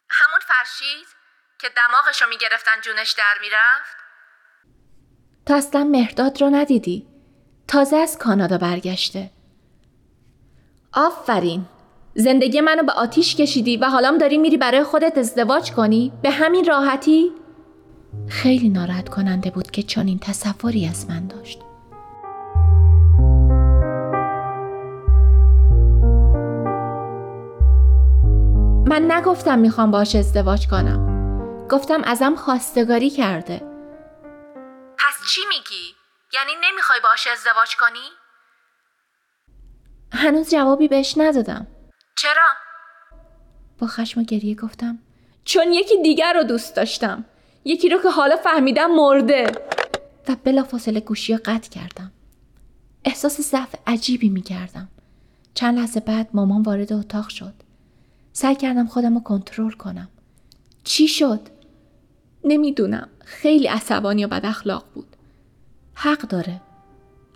همون 0.10 0.40
فرشید 0.40 1.08
که 1.60 1.70
دماغشو 1.70 2.28
می‌گرفتن 2.28 2.82
جونش 2.82 3.12
در 3.12 3.38
می‌رفت؟ 3.42 4.05
تا 5.46 5.56
اصلا 5.56 5.84
مهرداد 5.84 6.42
رو 6.42 6.50
ندیدی؟ 6.50 7.06
تازه 7.68 7.96
از 7.96 8.18
کانادا 8.18 8.58
برگشته. 8.58 9.30
آفرین! 10.94 11.66
زندگی 12.16 12.62
منو 12.62 12.84
به 12.84 12.92
آتیش 12.92 13.36
کشیدی 13.36 13.78
و 13.78 13.86
حالا 13.86 14.18
داری 14.18 14.38
میری 14.38 14.58
برای 14.58 14.84
خودت 14.84 15.18
ازدواج 15.18 15.72
کنی؟ 15.72 16.12
به 16.22 16.30
همین 16.30 16.66
راحتی؟ 16.66 17.32
خیلی 18.28 18.70
ناراحت 18.70 19.10
کننده 19.10 19.50
بود 19.50 19.72
که 19.72 19.84
چنین 19.84 20.20
تصوری 20.20 20.88
از 20.88 21.10
من 21.10 21.28
داشت. 21.28 21.60
من 28.88 29.12
نگفتم 29.12 29.60
می‌خوام 29.60 29.92
باش 29.92 30.16
ازدواج 30.16 30.68
کنم. 30.68 31.16
گفتم 31.70 32.02
ازم 32.04 32.36
خواستگاری 32.36 33.10
کرده. 33.10 33.75
چی 35.30 35.42
میگی؟ 35.50 35.96
یعنی 36.34 36.52
نمی‌خوای 36.64 37.00
باش 37.00 37.28
ازدواج 37.28 37.76
کنی؟ 37.76 38.10
هنوز 40.14 40.50
جوابی 40.50 40.88
بهش 40.88 41.14
ندادم 41.18 41.68
چرا؟ 42.18 42.48
با 43.80 43.88
خشم 43.88 44.22
و 44.22 44.24
گریه 44.24 44.56
گفتم 44.56 45.00
چون 45.46 45.74
یکی 45.74 46.02
دیگر 46.02 46.34
رو 46.34 46.44
دوست 46.44 46.76
داشتم 46.76 47.26
یکی 47.66 47.90
رو 47.90 48.02
که 48.02 48.10
حالا 48.10 48.36
فهمیدم 48.36 48.92
مرده 48.92 49.52
و 50.28 50.36
بلا 50.44 50.64
فاصله 50.64 51.00
گوشی 51.00 51.34
رو 51.34 51.40
قطع 51.46 51.70
کردم 51.70 52.12
احساس 53.06 53.42
ضعف 53.42 53.76
عجیبی 53.88 54.30
می‌کردم 54.30 54.90
چند 55.54 55.80
لحظه 55.80 56.00
بعد 56.00 56.30
مامان 56.34 56.62
وارد 56.62 56.94
اتاق 56.94 57.30
شد 57.30 57.54
سعی 58.34 58.56
کردم 58.56 58.88
خودم 58.88 59.14
رو 59.14 59.24
کنترل 59.24 59.72
کنم 59.72 60.10
چی 60.84 61.08
شد؟ 61.08 61.55
نمی‌دونم. 62.46 63.08
خیلی 63.26 63.68
عصبانی 63.68 64.26
و 64.26 64.28
بد 64.28 64.46
اخلاق 64.46 64.84
بود. 64.94 65.08
حق 65.94 66.22
داره. 66.22 66.62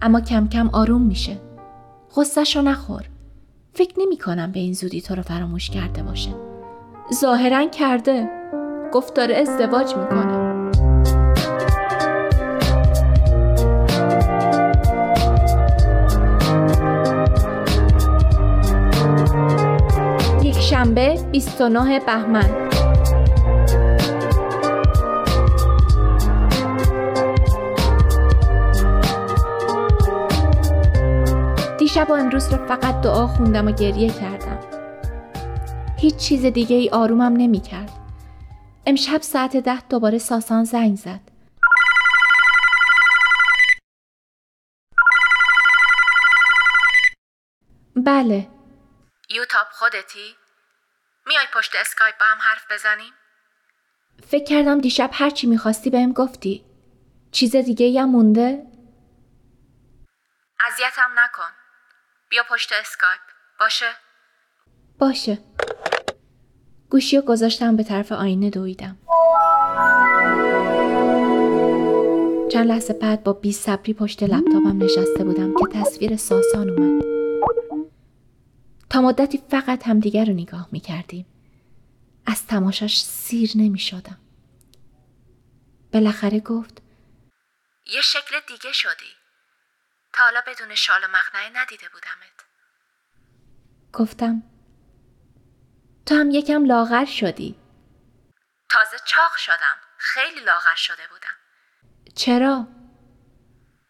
اما 0.01 0.22
کم 0.22 0.47
کم 0.47 0.70
آروم 0.70 1.01
میشه. 1.01 1.38
غصهش 2.16 2.55
رو 2.55 2.62
نخور. 2.62 3.05
فکر 3.74 3.93
نمی 3.99 4.18
کنم 4.18 4.51
به 4.51 4.60
این 4.60 4.74
زودی 4.74 5.01
تو 5.01 5.16
رو 5.16 5.22
فراموش 5.22 5.70
کرده 5.70 6.03
باشه. 6.03 6.32
ظاهرا 7.14 7.68
کرده. 7.68 8.30
گفت 8.93 9.14
داره 9.14 9.36
ازدواج 9.36 9.95
می‌کنه. 9.95 10.49
یک 20.43 20.60
شنبه 20.60 21.20
29 21.32 21.99
بهمن. 21.99 22.68
دیشب 31.89 32.09
و 32.09 32.13
امروز 32.13 32.53
رو 32.53 32.67
فقط 32.67 33.01
دعا 33.01 33.27
خوندم 33.27 33.67
و 33.67 33.71
گریه 33.71 34.13
کردم 34.13 34.59
هیچ 35.99 36.15
چیز 36.15 36.45
دیگه 36.45 36.75
ای 36.75 36.89
آرومم 36.89 37.33
نمی 37.33 37.61
کرد. 37.61 37.91
امشب 38.85 39.21
ساعت 39.21 39.57
ده 39.57 39.81
دوباره 39.81 40.17
ساسان 40.17 40.63
زنگ 40.63 40.97
زد. 40.97 41.19
بله 47.95 48.47
یوتاب 49.29 49.67
خودتی؟ 49.71 50.35
میای 51.27 51.45
پشت 51.53 51.75
اسکایپ 51.81 52.19
با 52.19 52.25
هم 52.25 52.37
حرف 52.41 52.71
بزنیم؟ 52.71 53.13
فکر 54.27 54.43
کردم 54.43 54.81
دیشب 54.81 55.09
هرچی 55.13 55.47
می‌خواستی 55.47 55.89
بهم 55.89 56.13
گفتی 56.13 56.65
چیز 57.31 57.55
دیگه 57.55 58.01
هم 58.01 58.09
مونده؟ 58.09 58.65
اذیتم 60.67 61.19
نکن 61.19 61.59
بیا 62.30 62.43
پشت 62.49 62.71
اسکایپ 62.73 63.19
باشه؟ 63.59 63.95
باشه 64.99 65.38
گوشی 66.89 67.17
رو 67.17 67.21
گذاشتم 67.21 67.75
به 67.75 67.84
طرف 67.84 68.11
آینه 68.11 68.49
دویدم 68.49 68.97
چند 72.51 72.67
لحظه 72.67 72.93
بعد 72.93 73.23
با 73.23 73.34
بی 73.34 73.51
صبری 73.51 73.93
پشت 73.93 74.23
لپتاپم 74.23 74.84
نشسته 74.84 75.23
بودم 75.23 75.53
که 75.53 75.80
تصویر 75.80 76.17
ساسان 76.17 76.69
اومد 76.69 77.03
تا 78.89 79.01
مدتی 79.01 79.43
فقط 79.49 79.88
همدیگر 79.88 80.25
رو 80.25 80.34
نگاه 80.34 80.69
می 80.71 80.80
کردیم. 80.80 81.25
از 82.25 82.47
تماشاش 82.47 83.01
سیر 83.01 83.51
نمی 83.55 83.80
شدم. 83.80 84.19
بالاخره 85.93 86.39
گفت 86.39 86.82
یه 87.86 88.01
شکل 88.01 88.39
دیگه 88.47 88.71
شدی 88.73 89.18
تا 90.14 90.24
حالا 90.24 90.41
بدون 90.47 90.76
شال 90.76 91.03
و 91.03 91.07
مقنعه 91.07 91.49
ندیده 91.49 91.89
بودمت. 91.89 92.45
گفتم 93.93 94.43
تو 96.05 96.16
هم 96.16 96.32
یکم 96.32 96.66
لاغر 96.66 97.05
شدی. 97.05 97.55
تازه 98.70 98.97
چاق 99.05 99.36
شدم. 99.36 99.78
خیلی 99.97 100.39
لاغر 100.39 100.76
شده 100.76 101.07
بودم. 101.07 101.36
چرا؟ 102.16 102.68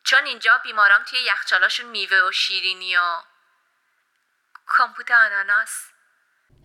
چون 0.03 0.25
اینجا 0.25 0.51
بیمارام 0.63 1.03
توی 1.09 1.19
یخچالاشون 1.19 1.89
میوه 1.89 2.17
و 2.29 2.31
شیرینی 2.31 2.97
و 2.97 3.01
کمپوت 4.67 5.11
آناناس. 5.11 5.85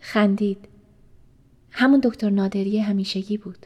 خندید. 0.01 0.69
همون 1.71 1.99
دکتر 2.03 2.29
نادری 2.29 2.79
همیشگی 2.79 3.37
بود. 3.37 3.65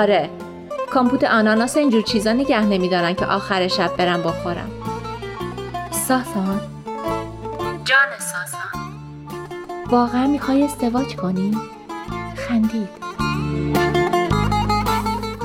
آره. 0.00 0.30
کامپوت 0.90 1.24
آناناس 1.24 1.76
اینجور 1.76 2.02
چیزا 2.02 2.32
نگه 2.32 2.60
نمیدارن 2.60 3.14
که 3.14 3.26
آخر 3.26 3.68
شب 3.68 3.96
برم 3.96 4.22
بخورم. 4.22 4.70
ساسان. 5.90 6.60
جان 7.84 8.18
ساسان. 8.18 8.82
واقعا 9.90 10.26
می‌خوای 10.26 10.62
ازدواج 10.62 11.16
کنی؟ 11.16 11.56
خندید. 12.36 12.88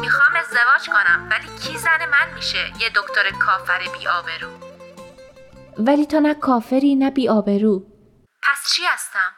می‌خوام 0.01 0.33
ازدواج 0.35 0.87
کنم 0.87 1.29
ولی 1.31 1.47
کی 1.61 1.77
زن 1.77 2.01
من 2.11 2.35
میشه؟ 2.35 2.57
یه 2.57 2.89
دکتر 2.95 3.29
کافر 3.39 3.79
بی 3.79 4.07
آبرو 4.07 4.49
ولی 5.77 6.05
تو 6.05 6.19
نه 6.19 6.33
کافری 6.33 6.95
نه 6.95 7.11
بی 7.11 7.29
آبرو 7.29 7.79
پس 8.43 8.73
چی 8.75 8.81
هستم؟ 8.93 9.31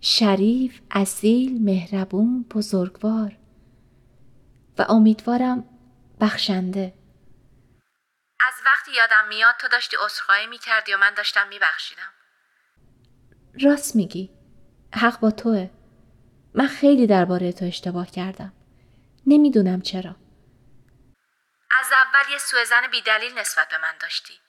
شریف، 0.00 0.80
اصیل، 0.90 1.64
مهربون، 1.64 2.44
بزرگوار. 2.54 3.43
و 4.78 4.86
امیدوارم 4.88 5.64
بخشنده. 6.20 6.94
از 8.40 8.54
وقتی 8.66 8.92
یادم 8.92 9.28
میاد 9.28 9.54
تو 9.56 9.68
داشتی 9.68 9.96
عذرخواهی 10.00 10.46
می‌کردی 10.46 10.94
و 10.94 10.96
من 10.96 11.14
داشتم 11.14 11.48
میبخشیدم. 11.48 12.12
راست 13.62 13.96
میگی. 13.96 14.30
حق 14.94 15.20
با 15.20 15.30
توه. 15.30 15.70
من 16.54 16.66
خیلی 16.66 17.06
درباره 17.06 17.52
تو 17.52 17.64
اشتباه 17.64 18.10
کردم. 18.10 18.52
نمی‌دونم 19.26 19.82
چرا. 19.82 20.16
از 21.80 21.92
اول 21.92 22.32
یه 22.32 22.38
سوء 22.38 22.64
زن 22.64 22.86
بیدلیل 22.90 23.38
نسبت 23.38 23.68
به 23.68 23.78
من 23.78 23.94
داشتی. 24.00 24.40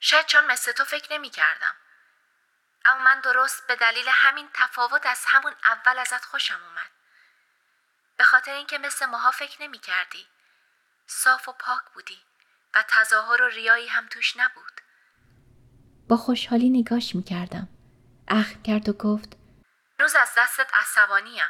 شاید 0.00 0.26
چون 0.26 0.46
مثل 0.46 0.72
تو 0.72 0.84
فکر 0.84 1.12
نمی 1.12 1.30
کردم. 1.30 1.74
اما 2.84 3.04
من 3.04 3.20
درست 3.20 3.66
به 3.66 3.76
دلیل 3.76 4.04
همین 4.08 4.48
تفاوت 4.54 5.06
از 5.06 5.24
همون 5.26 5.52
اول 5.64 5.98
ازت 5.98 6.24
خوشم 6.24 6.60
اومد. 6.68 6.90
به 8.16 8.24
خاطر 8.24 8.52
اینکه 8.52 8.78
مثل 8.78 9.06
ماها 9.06 9.30
فکر 9.30 9.62
نمی 9.62 9.78
کردی. 9.78 10.26
صاف 11.06 11.48
و 11.48 11.52
پاک 11.52 11.82
بودی 11.94 12.18
و 12.74 12.84
تظاهر 12.88 13.42
و 13.42 13.48
ریایی 13.48 13.88
هم 13.88 14.06
توش 14.06 14.36
نبود. 14.36 14.80
با 16.08 16.16
خوشحالی 16.16 16.70
نگاش 16.70 17.14
می‌کردم 17.14 17.68
اخم 18.28 18.62
کرد 18.62 18.88
و 18.88 18.92
گفت 18.92 19.36
روز 19.98 20.14
از 20.14 20.28
دستت 20.38 20.70
عصبانیم. 20.74 21.44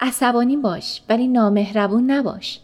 عصبانی 0.00 0.56
باش 0.56 1.02
ولی 1.08 1.28
نامهربون 1.28 2.10
نباش. 2.10 2.60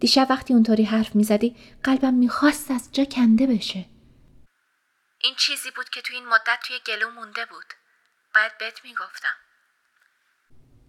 دیشب 0.00 0.26
وقتی 0.30 0.54
اونطوری 0.54 0.84
حرف 0.84 1.14
می‌زدی 1.14 1.76
قلبم 1.84 2.14
می‌خواست 2.14 2.70
از 2.70 2.92
جا 2.92 3.04
کنده 3.04 3.46
بشه. 3.46 3.84
این 5.20 5.34
چیزی 5.34 5.70
بود 5.70 5.88
که 5.88 6.02
تو 6.02 6.14
این 6.14 6.28
مدت 6.28 6.58
توی 6.66 6.78
گلو 6.86 7.10
مونده 7.10 7.46
بود. 7.46 7.74
باید 8.34 8.58
بهت 8.58 8.84
می‌گفتم 8.84 9.34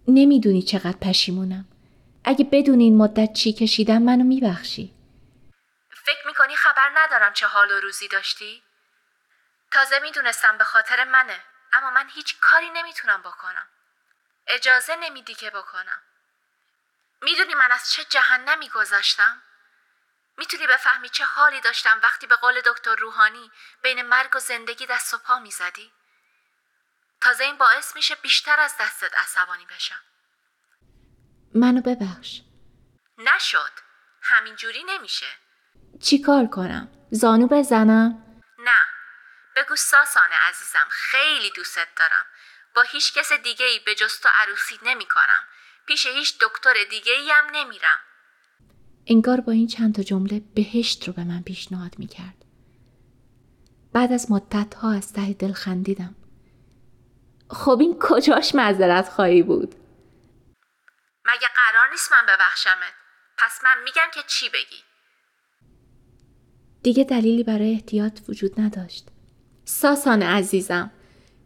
نمی‌دونی 0.09 0.61
چقدر 0.61 0.97
پشیمونم 1.01 1.65
اگه 2.23 2.45
بدون 2.51 2.79
این 2.79 2.97
مدت 2.97 3.33
چی 3.33 3.53
کشیدم 3.53 4.01
منو 4.01 4.23
میبخشی 4.23 4.93
فکر 6.05 6.27
می‌کنی 6.27 6.55
خبر 6.55 6.91
ندارم 6.95 7.33
چه 7.33 7.47
حال 7.47 7.71
و 7.71 7.79
روزی 7.79 8.07
داشتی؟ 8.07 8.63
تازه 9.71 9.99
می‌دونستم 9.99 10.57
به 10.57 10.63
خاطر 10.63 11.03
منه 11.03 11.39
اما 11.73 11.89
من 11.89 12.09
هیچ 12.15 12.39
کاری 12.39 12.69
نمی‌تونم 12.69 13.21
بکنم 13.21 13.67
اجازه 14.47 14.95
نمیدی 14.95 15.33
که 15.33 15.49
بکنم 15.49 16.01
می‌دونی 17.21 17.53
من 17.53 17.71
از 17.71 17.91
چه 17.91 18.03
جهنمی 18.03 18.69
گذشتم؟ 18.69 19.41
می‌تونی 20.37 20.67
بفهمی 20.67 21.09
چه 21.09 21.23
حالی 21.23 21.61
داشتم 21.61 21.99
وقتی 22.03 22.27
به 22.27 22.35
قول 22.35 22.61
دکتر 22.65 22.95
روحانی 22.95 23.51
بین 23.81 24.01
مرگ 24.01 24.35
و 24.35 24.39
زندگی 24.39 24.85
دست 24.85 25.13
و 25.13 25.17
پا 25.17 25.39
می‌زدی؟ 25.39 25.91
تازه 27.21 27.43
این 27.43 27.57
باعث 27.57 27.95
میشه 27.95 28.15
بیشتر 28.15 28.59
از 28.59 28.73
دستت 28.79 29.15
عصبانی 29.17 29.65
بشم 29.65 30.01
منو 31.55 31.81
ببخش 31.81 32.41
نشد 33.17 33.71
همینجوری 34.21 34.83
نمیشه 34.83 35.25
چی 36.01 36.21
کار 36.21 36.45
کنم؟ 36.47 36.91
زانو 37.11 37.47
بزنم؟ 37.47 38.25
نه 38.59 38.81
بگو 39.55 39.75
ساسانه 39.75 40.35
عزیزم 40.49 40.87
خیلی 40.89 41.51
دوستت 41.55 41.87
دارم 41.95 42.25
با 42.75 42.81
هیچ 42.81 43.13
کس 43.13 43.33
دیگه 43.33 43.65
ای 43.65 43.79
به 43.79 43.95
جز 43.95 44.19
تو 44.19 44.29
عروسی 44.41 44.79
نمی 44.83 45.05
کنم 45.05 45.43
پیش 45.87 46.07
هیچ 46.07 46.39
دکتر 46.41 46.73
دیگه 46.89 47.13
ای 47.13 47.31
هم 47.31 47.45
نمیرم 47.51 47.99
انگار 49.07 49.41
با 49.41 49.51
این 49.51 49.67
چند 49.67 49.95
تا 49.95 50.03
جمله 50.03 50.41
بهشت 50.55 51.07
رو 51.07 51.13
به 51.13 51.23
من 51.23 51.43
پیشنهاد 51.43 51.99
می‌کرد. 51.99 52.45
بعد 53.93 54.11
از 54.11 54.31
مدت 54.31 54.73
ها 54.73 54.93
از 54.93 55.13
ته 55.13 55.33
دل 55.33 55.53
خندیدم. 55.53 56.15
خب 57.49 57.77
این 57.81 57.97
کجاش 57.99 58.55
معذرت 58.55 59.09
خواهی 59.09 59.43
بود؟ 59.43 59.75
مگه 61.25 61.47
قرار 61.55 61.91
نیست 61.91 62.11
من 62.11 62.33
ببخشمت 62.33 62.93
پس 63.37 63.59
من 63.63 63.83
میگم 63.83 64.07
که 64.13 64.19
چی 64.27 64.49
بگی 64.49 64.83
دیگه 66.83 67.03
دلیلی 67.03 67.43
برای 67.43 67.73
احتیاط 67.73 68.19
وجود 68.29 68.61
نداشت. 68.61 69.07
ساسان 69.65 70.23
عزیزم 70.23 70.91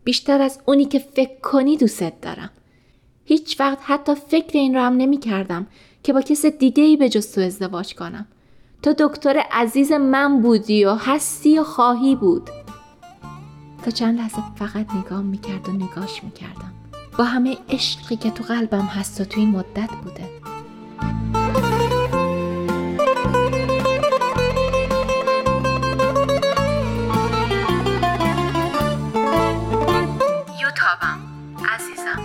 بیشتر 0.04 0.41
از 0.41 0.62
اونی 0.66 0.86
که 0.86 0.99
فکر 0.99 1.39
کنی 1.41 1.78
دوست 1.78 2.22
دارم. 2.22 2.51
هیچ 3.26 3.60
وقت 3.60 3.78
حتی 3.82 4.16
فکر 4.16 4.58
این 4.58 4.76
رو 4.76 4.82
هم 4.82 4.97
نمی 4.97 5.18
کردم 5.18 5.68
که 6.04 6.14
با 6.14 6.22
کس 6.22 6.45
دیگه 6.45 6.84
ای 6.84 6.97
به 6.97 7.10
جز 7.10 7.34
تو 7.34 7.41
ازدواج 7.41 7.95
کنم. 7.95 8.28
تو 8.84 8.93
دکتر 8.99 9.38
عزیز 9.51 9.91
من 9.91 10.41
بودی 10.41 10.86
و 10.86 10.93
هستی 10.93 11.60
و 11.60 11.64
خواهی 11.64 12.16
بود. 12.16 12.62
تا 13.84 13.92
چند 13.92 14.20
لحظه 14.20 14.38
فقط 14.56 14.94
نگاه 14.96 15.22
می‌کرد 15.22 15.70
و 15.70 15.72
نگاش 15.72 16.24
می‌کردم. 16.24 16.74
با 17.18 17.24
همه 17.24 17.58
عشقی 17.70 18.16
که 18.16 18.32
تو 18.32 18.44
قلبم 18.44 18.86
هست 18.86 19.22
و 19.22 19.26
تو 19.26 19.40
این 19.40 19.50
مدت 19.50 19.90
بوده. 20.04 20.30
یوتابم 30.62 31.20
عزیزم 31.70 32.22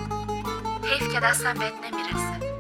حیف 0.83 1.13
که 1.13 1.21
دستم 1.21 1.55
بهت 1.55 1.75
نمی‌رسه 1.85 2.55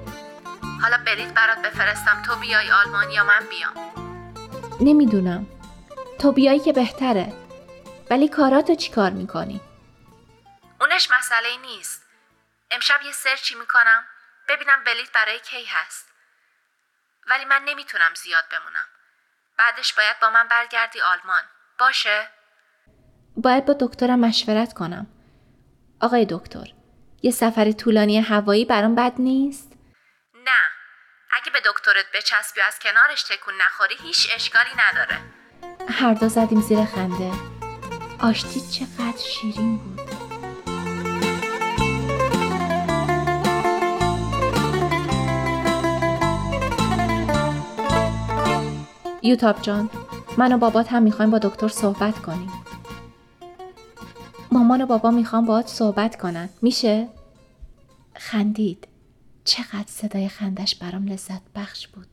حالا 0.82 0.96
بلیت 1.06 1.34
برات 1.34 1.58
بفرستم 1.64 2.22
تو 2.26 2.40
بیای 2.40 2.70
آلمان 2.70 3.10
یا 3.10 3.24
من 3.24 3.46
بیام 3.50 3.84
نمی‌دونم. 4.80 5.46
تو 6.18 6.32
بیایی 6.32 6.58
که 6.58 6.72
بهتره. 6.72 7.32
ولی 8.10 8.28
کاراتو 8.28 8.74
چی 8.74 8.90
کار 8.90 9.10
می‌کنی؟ 9.10 9.60
اونش 10.80 11.08
مسئله 11.18 11.56
نیست. 11.56 12.02
امشب 12.70 13.00
یه 13.04 13.12
سرچی 13.12 13.54
می‌کنم 13.54 14.04
ببینم 14.48 14.84
بلیت 14.84 15.12
برای 15.12 15.38
کی 15.38 15.64
هست. 15.64 16.08
ولی 17.30 17.44
من 17.44 17.62
نمی‌تونم 17.64 18.14
زیاد 18.14 18.44
بمونم. 18.50 18.86
بعدش 19.58 19.92
باید 19.92 20.20
با 20.22 20.30
من 20.30 20.48
برگردی 20.48 21.00
آلمان. 21.00 21.42
باشه؟ 21.78 22.28
باید 23.36 23.66
با 23.66 23.76
دکترم 23.80 24.18
مشورت 24.20 24.72
کنم. 24.72 25.06
آقای 26.00 26.26
دکتر 26.30 26.66
یه 27.22 27.30
سفر 27.30 27.72
طولانی 27.72 28.20
هوایی 28.20 28.64
برام 28.64 28.94
بد 28.94 29.12
نیست؟ 29.18 29.72
نه. 30.34 30.60
اگه 31.32 31.50
به 31.52 31.60
دکترت 31.60 32.06
بچسبی 32.14 32.60
و 32.60 32.64
از 32.64 32.78
کنارش 32.78 33.22
تکون 33.22 33.54
نخوری 33.60 33.96
هیچ 34.02 34.30
اشکالی 34.34 34.70
نداره. 34.78 35.18
هر 35.88 36.14
دو 36.14 36.28
زدیم 36.28 36.60
زیر 36.60 36.84
خنده. 36.84 37.57
آشتی 38.20 38.60
چقدر 38.60 39.18
شیرین 39.18 39.76
بود 39.76 40.00
یوتاب 49.22 49.62
جان 49.62 49.90
من 50.38 50.52
و 50.52 50.58
بابات 50.58 50.92
هم 50.92 51.02
می‌خوایم 51.02 51.30
با 51.30 51.38
دکتر 51.38 51.68
صحبت 51.68 52.18
کنیم 52.18 52.50
مامان 54.52 54.82
و 54.82 54.86
بابا 54.86 55.10
می‌خوام 55.10 55.46
باهات 55.46 55.66
صحبت 55.66 56.16
کنن 56.16 56.48
میشه؟ 56.62 57.08
خندید 58.14 58.88
چقدر 59.44 59.86
صدای 59.86 60.28
خندش 60.28 60.74
برام 60.74 61.06
لذت 61.06 61.42
بخش 61.54 61.88
بود 61.88 62.06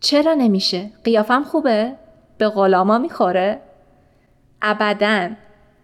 چرا 0.00 0.34
نمیشه؟ 0.34 0.90
قیافم 1.04 1.44
خوبه؟ 1.44 1.94
به 2.38 2.48
غلاما 2.48 2.98
می‌خوره؟ 2.98 3.60
ابدا. 4.66 5.30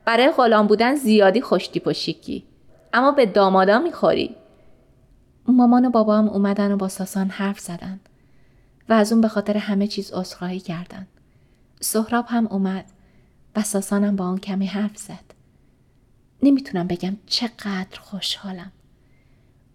برای 0.04 0.30
غلام 0.30 0.66
بودن 0.66 0.94
زیادی 0.94 1.40
خوشتیپ 1.40 1.86
و 1.86 1.92
شیکی 1.92 2.44
اما 2.92 3.12
به 3.12 3.26
دامادا 3.26 3.78
می‌خوری. 3.78 4.36
مامان 5.48 5.84
و 5.84 5.90
بابام 5.90 6.28
اومدن 6.28 6.72
و 6.72 6.76
با 6.76 6.88
ساسان 6.88 7.28
حرف 7.28 7.58
زدن. 7.60 8.00
و 8.88 8.92
از 8.92 9.12
اون 9.12 9.20
به 9.20 9.28
خاطر 9.28 9.56
همه 9.56 9.86
چیز 9.86 10.12
عذرخواهی 10.12 10.60
کردن. 10.60 11.06
سهراب 11.80 12.24
هم 12.28 12.46
اومد 12.46 12.84
و 13.56 13.62
ساسانم 13.62 14.16
با 14.16 14.28
اون 14.28 14.38
کمی 14.38 14.66
حرف 14.66 14.96
زد. 14.96 15.34
نمی‌تونم 16.42 16.86
بگم 16.86 17.16
چقدر 17.26 18.00
خوشحالم. 18.00 18.72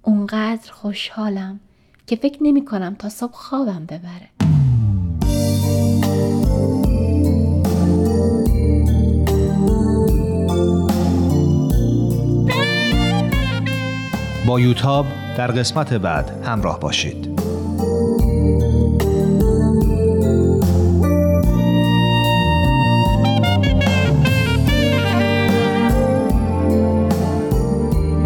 اونقدر 0.01 0.71
خوشحالم 0.71 1.59
که 2.07 2.15
فکر 2.15 2.43
نمی 2.43 2.65
کنم 2.65 2.95
تا 2.95 3.09
صبح 3.09 3.33
خوابم 3.33 3.85
ببره. 3.85 4.29
با 14.47 14.59
یوتاب 14.59 15.05
در 15.37 15.47
قسمت 15.47 15.93
بعد 15.93 16.45
همراه 16.45 16.79
باشید 16.79 17.39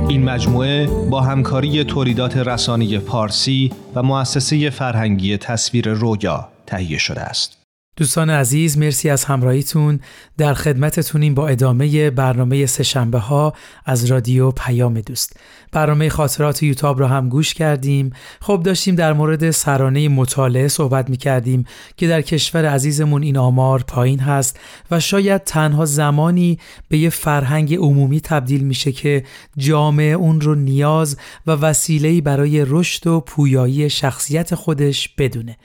این 0.09 0.23
مجموعه 0.23 0.87
با 1.09 1.21
همکاری 1.21 1.83
تولیدات 1.83 2.37
رسانی 2.37 2.97
پارسی 2.97 3.71
و 3.95 4.03
مؤسسه 4.03 4.69
فرهنگی 4.69 5.37
تصویر 5.37 5.89
رویا 5.89 6.47
تهیه 6.65 6.97
شده 6.97 7.21
است. 7.21 7.58
دوستان 7.99 8.29
عزیز 8.29 8.77
مرسی 8.77 9.09
از 9.09 9.25
همراهیتون. 9.25 9.99
در 10.37 10.53
خدمتتونیم 10.53 11.33
با 11.33 11.47
ادامه 11.47 12.09
برنامه 12.09 12.65
سهشنبه 12.65 13.19
ها 13.19 13.53
از 13.85 14.05
رادیو 14.05 14.51
پیام 14.51 15.01
دوست. 15.01 15.39
برنامه 15.71 16.09
خاطرات 16.09 16.63
یوتاب 16.63 16.99
را 16.99 17.07
هم 17.07 17.29
گوش 17.29 17.53
کردیم. 17.53 18.13
خب 18.41 18.61
داشتیم 18.63 18.95
در 18.95 19.13
مورد 19.13 19.51
سرانه 19.51 20.09
مطالعه 20.09 20.67
صحبت 20.67 21.09
می 21.09 21.17
کردیم 21.17 21.65
که 21.97 22.07
در 22.07 22.21
کشور 22.21 22.65
عزیزمون 22.65 23.23
این 23.23 23.37
آمار 23.37 23.83
پایین 23.87 24.19
هست 24.19 24.59
و 24.91 24.99
شاید 24.99 25.43
تنها 25.43 25.85
زمانی 25.85 26.59
به 26.89 26.97
یه 26.97 27.09
فرهنگ 27.09 27.75
عمومی 27.75 28.21
تبدیل 28.21 28.63
میشه 28.63 28.91
که 28.91 29.23
جامعه 29.57 30.13
اون 30.13 30.41
رو 30.41 30.55
نیاز 30.55 31.17
و 31.47 31.51
وسیله‌ای 31.51 32.21
برای 32.21 32.65
رشد 32.67 33.07
و 33.07 33.19
پویایی 33.19 33.89
شخصیت 33.89 34.55
خودش 34.55 35.09
بدونه. 35.17 35.57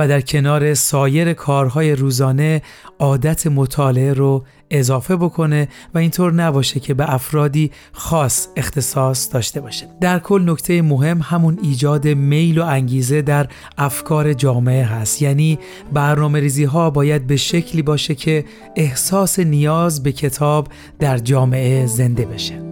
و 0.00 0.08
در 0.08 0.20
کنار 0.20 0.74
سایر 0.74 1.32
کارهای 1.32 1.94
روزانه 1.94 2.62
عادت 2.98 3.46
مطالعه 3.46 4.12
رو 4.12 4.44
اضافه 4.70 5.16
بکنه 5.16 5.68
و 5.94 5.98
اینطور 5.98 6.32
نباشه 6.32 6.80
که 6.80 6.94
به 6.94 7.14
افرادی 7.14 7.70
خاص 7.92 8.48
اختصاص 8.56 9.34
داشته 9.34 9.60
باشه. 9.60 9.86
در 10.00 10.18
کل 10.18 10.42
نکته 10.46 10.82
مهم 10.82 11.20
همون 11.22 11.58
ایجاد 11.62 12.08
میل 12.08 12.58
و 12.58 12.64
انگیزه 12.64 13.22
در 13.22 13.48
افکار 13.78 14.32
جامعه 14.32 14.84
هست. 14.84 15.22
یعنی 15.22 15.58
برنامه 15.92 16.40
ریزی 16.40 16.64
ها 16.64 16.90
باید 16.90 17.26
به 17.26 17.36
شکلی 17.36 17.82
باشه 17.82 18.14
که 18.14 18.44
احساس 18.76 19.38
نیاز 19.38 20.02
به 20.02 20.12
کتاب 20.12 20.68
در 20.98 21.18
جامعه 21.18 21.86
زنده 21.86 22.24
بشه. 22.24 22.69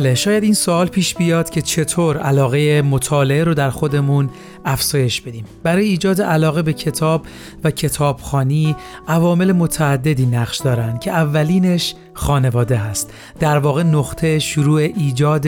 بله 0.00 0.14
شاید 0.14 0.42
این 0.42 0.54
سوال 0.54 0.86
پیش 0.86 1.14
بیاد 1.14 1.50
که 1.50 1.62
چطور 1.62 2.18
علاقه 2.18 2.82
مطالعه 2.82 3.44
رو 3.44 3.54
در 3.54 3.70
خودمون 3.70 4.30
افزایش 4.64 5.20
بدیم. 5.20 5.44
برای 5.62 5.84
ایجاد 5.84 6.22
علاقه 6.22 6.62
به 6.62 6.72
کتاب 6.72 7.26
و 7.64 7.70
کتابخانی 7.70 8.76
عوامل 9.08 9.52
متعددی 9.52 10.26
نقش 10.26 10.58
دارند 10.58 11.00
که 11.00 11.10
اولینش 11.10 11.94
خانواده 12.20 12.76
هست. 12.76 13.12
در 13.38 13.58
واقع 13.58 13.82
نقطه 13.82 14.38
شروع 14.38 14.80
ایجاد 14.80 15.46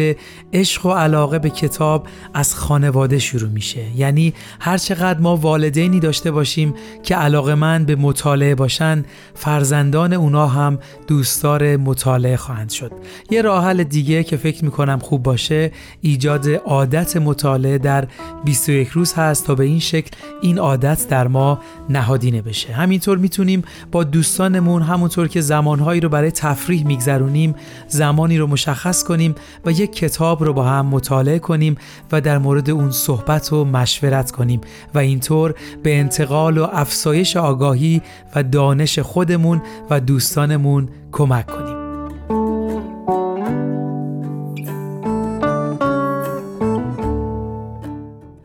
عشق 0.53 0.87
و 0.87 0.91
علاقه 0.91 1.39
به 1.39 1.51
کتاب 1.51 2.07
از 2.35 2.55
خانواده 2.55 3.19
شروع 3.19 3.51
میشه. 3.51 3.97
یعنی 3.97 4.35
هر 4.61 4.79
چقدر 4.79 5.21
ما 5.21 5.37
والدینی 5.37 6.01
داشته 6.01 6.31
باشیم 6.31 6.75
که 7.03 7.17
علاقه 7.17 7.55
من 7.55 7.85
به 7.85 7.97
مطالعه 7.97 8.55
باشن 8.55 9.05
فرزندان 9.35 10.13
اونا 10.13 10.47
هم 10.47 10.79
دوستدار 11.07 11.77
مطالعه 11.77 12.37
خواهند 12.37 12.71
شد. 12.71 12.93
یه 13.31 13.43
راه 13.43 13.65
حل 13.65 13.83
دیگه 13.83 14.25
که 14.25 14.37
فکر 14.37 14.65
می‌کنم 14.65 14.99
خوب 14.99 15.23
باشه 15.23 15.73
ایجاد 16.01 16.49
عادت 16.49 17.17
مطالعه 17.17 17.79
در 17.79 18.09
21 18.45 18.89
روز 18.89 19.15
هست 19.15 19.47
تا 19.47 19.55
به 19.55 19.65
این 19.65 19.81
شکل 19.81 20.11
این 20.43 20.59
عادت 20.59 21.09
در 21.09 21.29
ما 21.29 21.61
نهادینه 21.89 22.43
بشه. 22.43 22.73
همینطور 22.73 23.19
می‌تونیم 23.19 23.63
با 23.93 24.05
دوستانمون 24.05 24.83
همونطور 24.83 25.29
که 25.29 25.41
زمانهایی 25.41 26.01
رو 26.01 26.09
برای 26.09 26.31
تفریح 26.31 26.62
میگذرونیم 26.69 27.55
زمانی 27.89 28.39
رو 28.39 28.47
مشخص 28.47 29.05
کنیم 29.05 29.35
و 29.65 29.71
یک 29.71 29.93
کتاب 29.93 30.45
رو 30.45 30.53
با 30.53 30.65
هم 30.65 30.87
مطالعه 30.87 31.39
کنیم 31.39 31.77
و 32.13 32.21
در 32.21 32.39
مورد 32.39 32.71
اون 32.71 32.91
صحبت 32.91 33.53
و 33.53 33.65
مشورت 33.65 34.31
کنیم 34.31 34.61
و 34.95 34.99
اینطور 34.99 35.55
به 35.83 35.99
انتقال 35.99 36.59
و 36.59 36.67
افزایش 36.73 37.37
آگاهی 37.37 38.03
و 38.35 38.43
دانش 38.43 38.99
خودمون 38.99 39.63
و 39.91 40.01
دوستانمون 40.01 40.89
کمک 41.13 41.47
کنیم. 41.47 41.83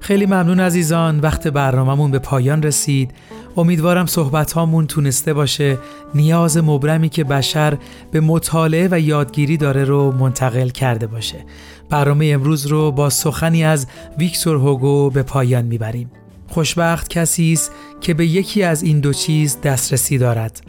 خیلی 0.07 0.25
ممنون 0.25 0.59
عزیزان 0.59 1.19
وقت 1.19 1.47
برنامهمون 1.47 2.11
به 2.11 2.19
پایان 2.19 2.63
رسید. 2.63 3.11
امیدوارم 3.57 4.05
صحبت 4.05 4.51
هامون 4.51 4.87
تونسته 4.87 5.33
باشه. 5.33 5.77
نیاز 6.15 6.57
مبرمی 6.57 7.09
که 7.09 7.23
بشر 7.23 7.77
به 8.11 8.19
مطالعه 8.19 8.87
و 8.91 8.99
یادگیری 8.99 9.57
داره 9.57 9.83
رو 9.83 10.11
منتقل 10.11 10.69
کرده 10.69 11.07
باشه. 11.07 11.45
برنامه 11.89 12.25
امروز 12.33 12.65
رو 12.65 12.91
با 12.91 13.09
سخنی 13.09 13.63
از 13.63 13.87
ویکتور 14.17 14.57
هوگو 14.57 15.09
به 15.09 15.23
پایان 15.23 15.65
می‌بریم. 15.65 16.11
خوشبخت 16.47 17.09
کسی 17.09 17.53
است 17.53 17.71
که 18.01 18.13
به 18.13 18.25
یکی 18.25 18.63
از 18.63 18.83
این 18.83 18.99
دو 18.99 19.13
چیز 19.13 19.61
دسترسی 19.61 20.17
دارد. 20.17 20.61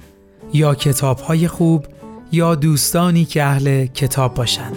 یا 0.53 0.75
کتاب 0.75 1.47
خوب 1.47 1.87
یا 2.33 2.55
دوستانی 2.55 3.25
که 3.25 3.43
اهل 3.43 3.87
کتاب 3.87 4.35
باشند. 4.35 4.77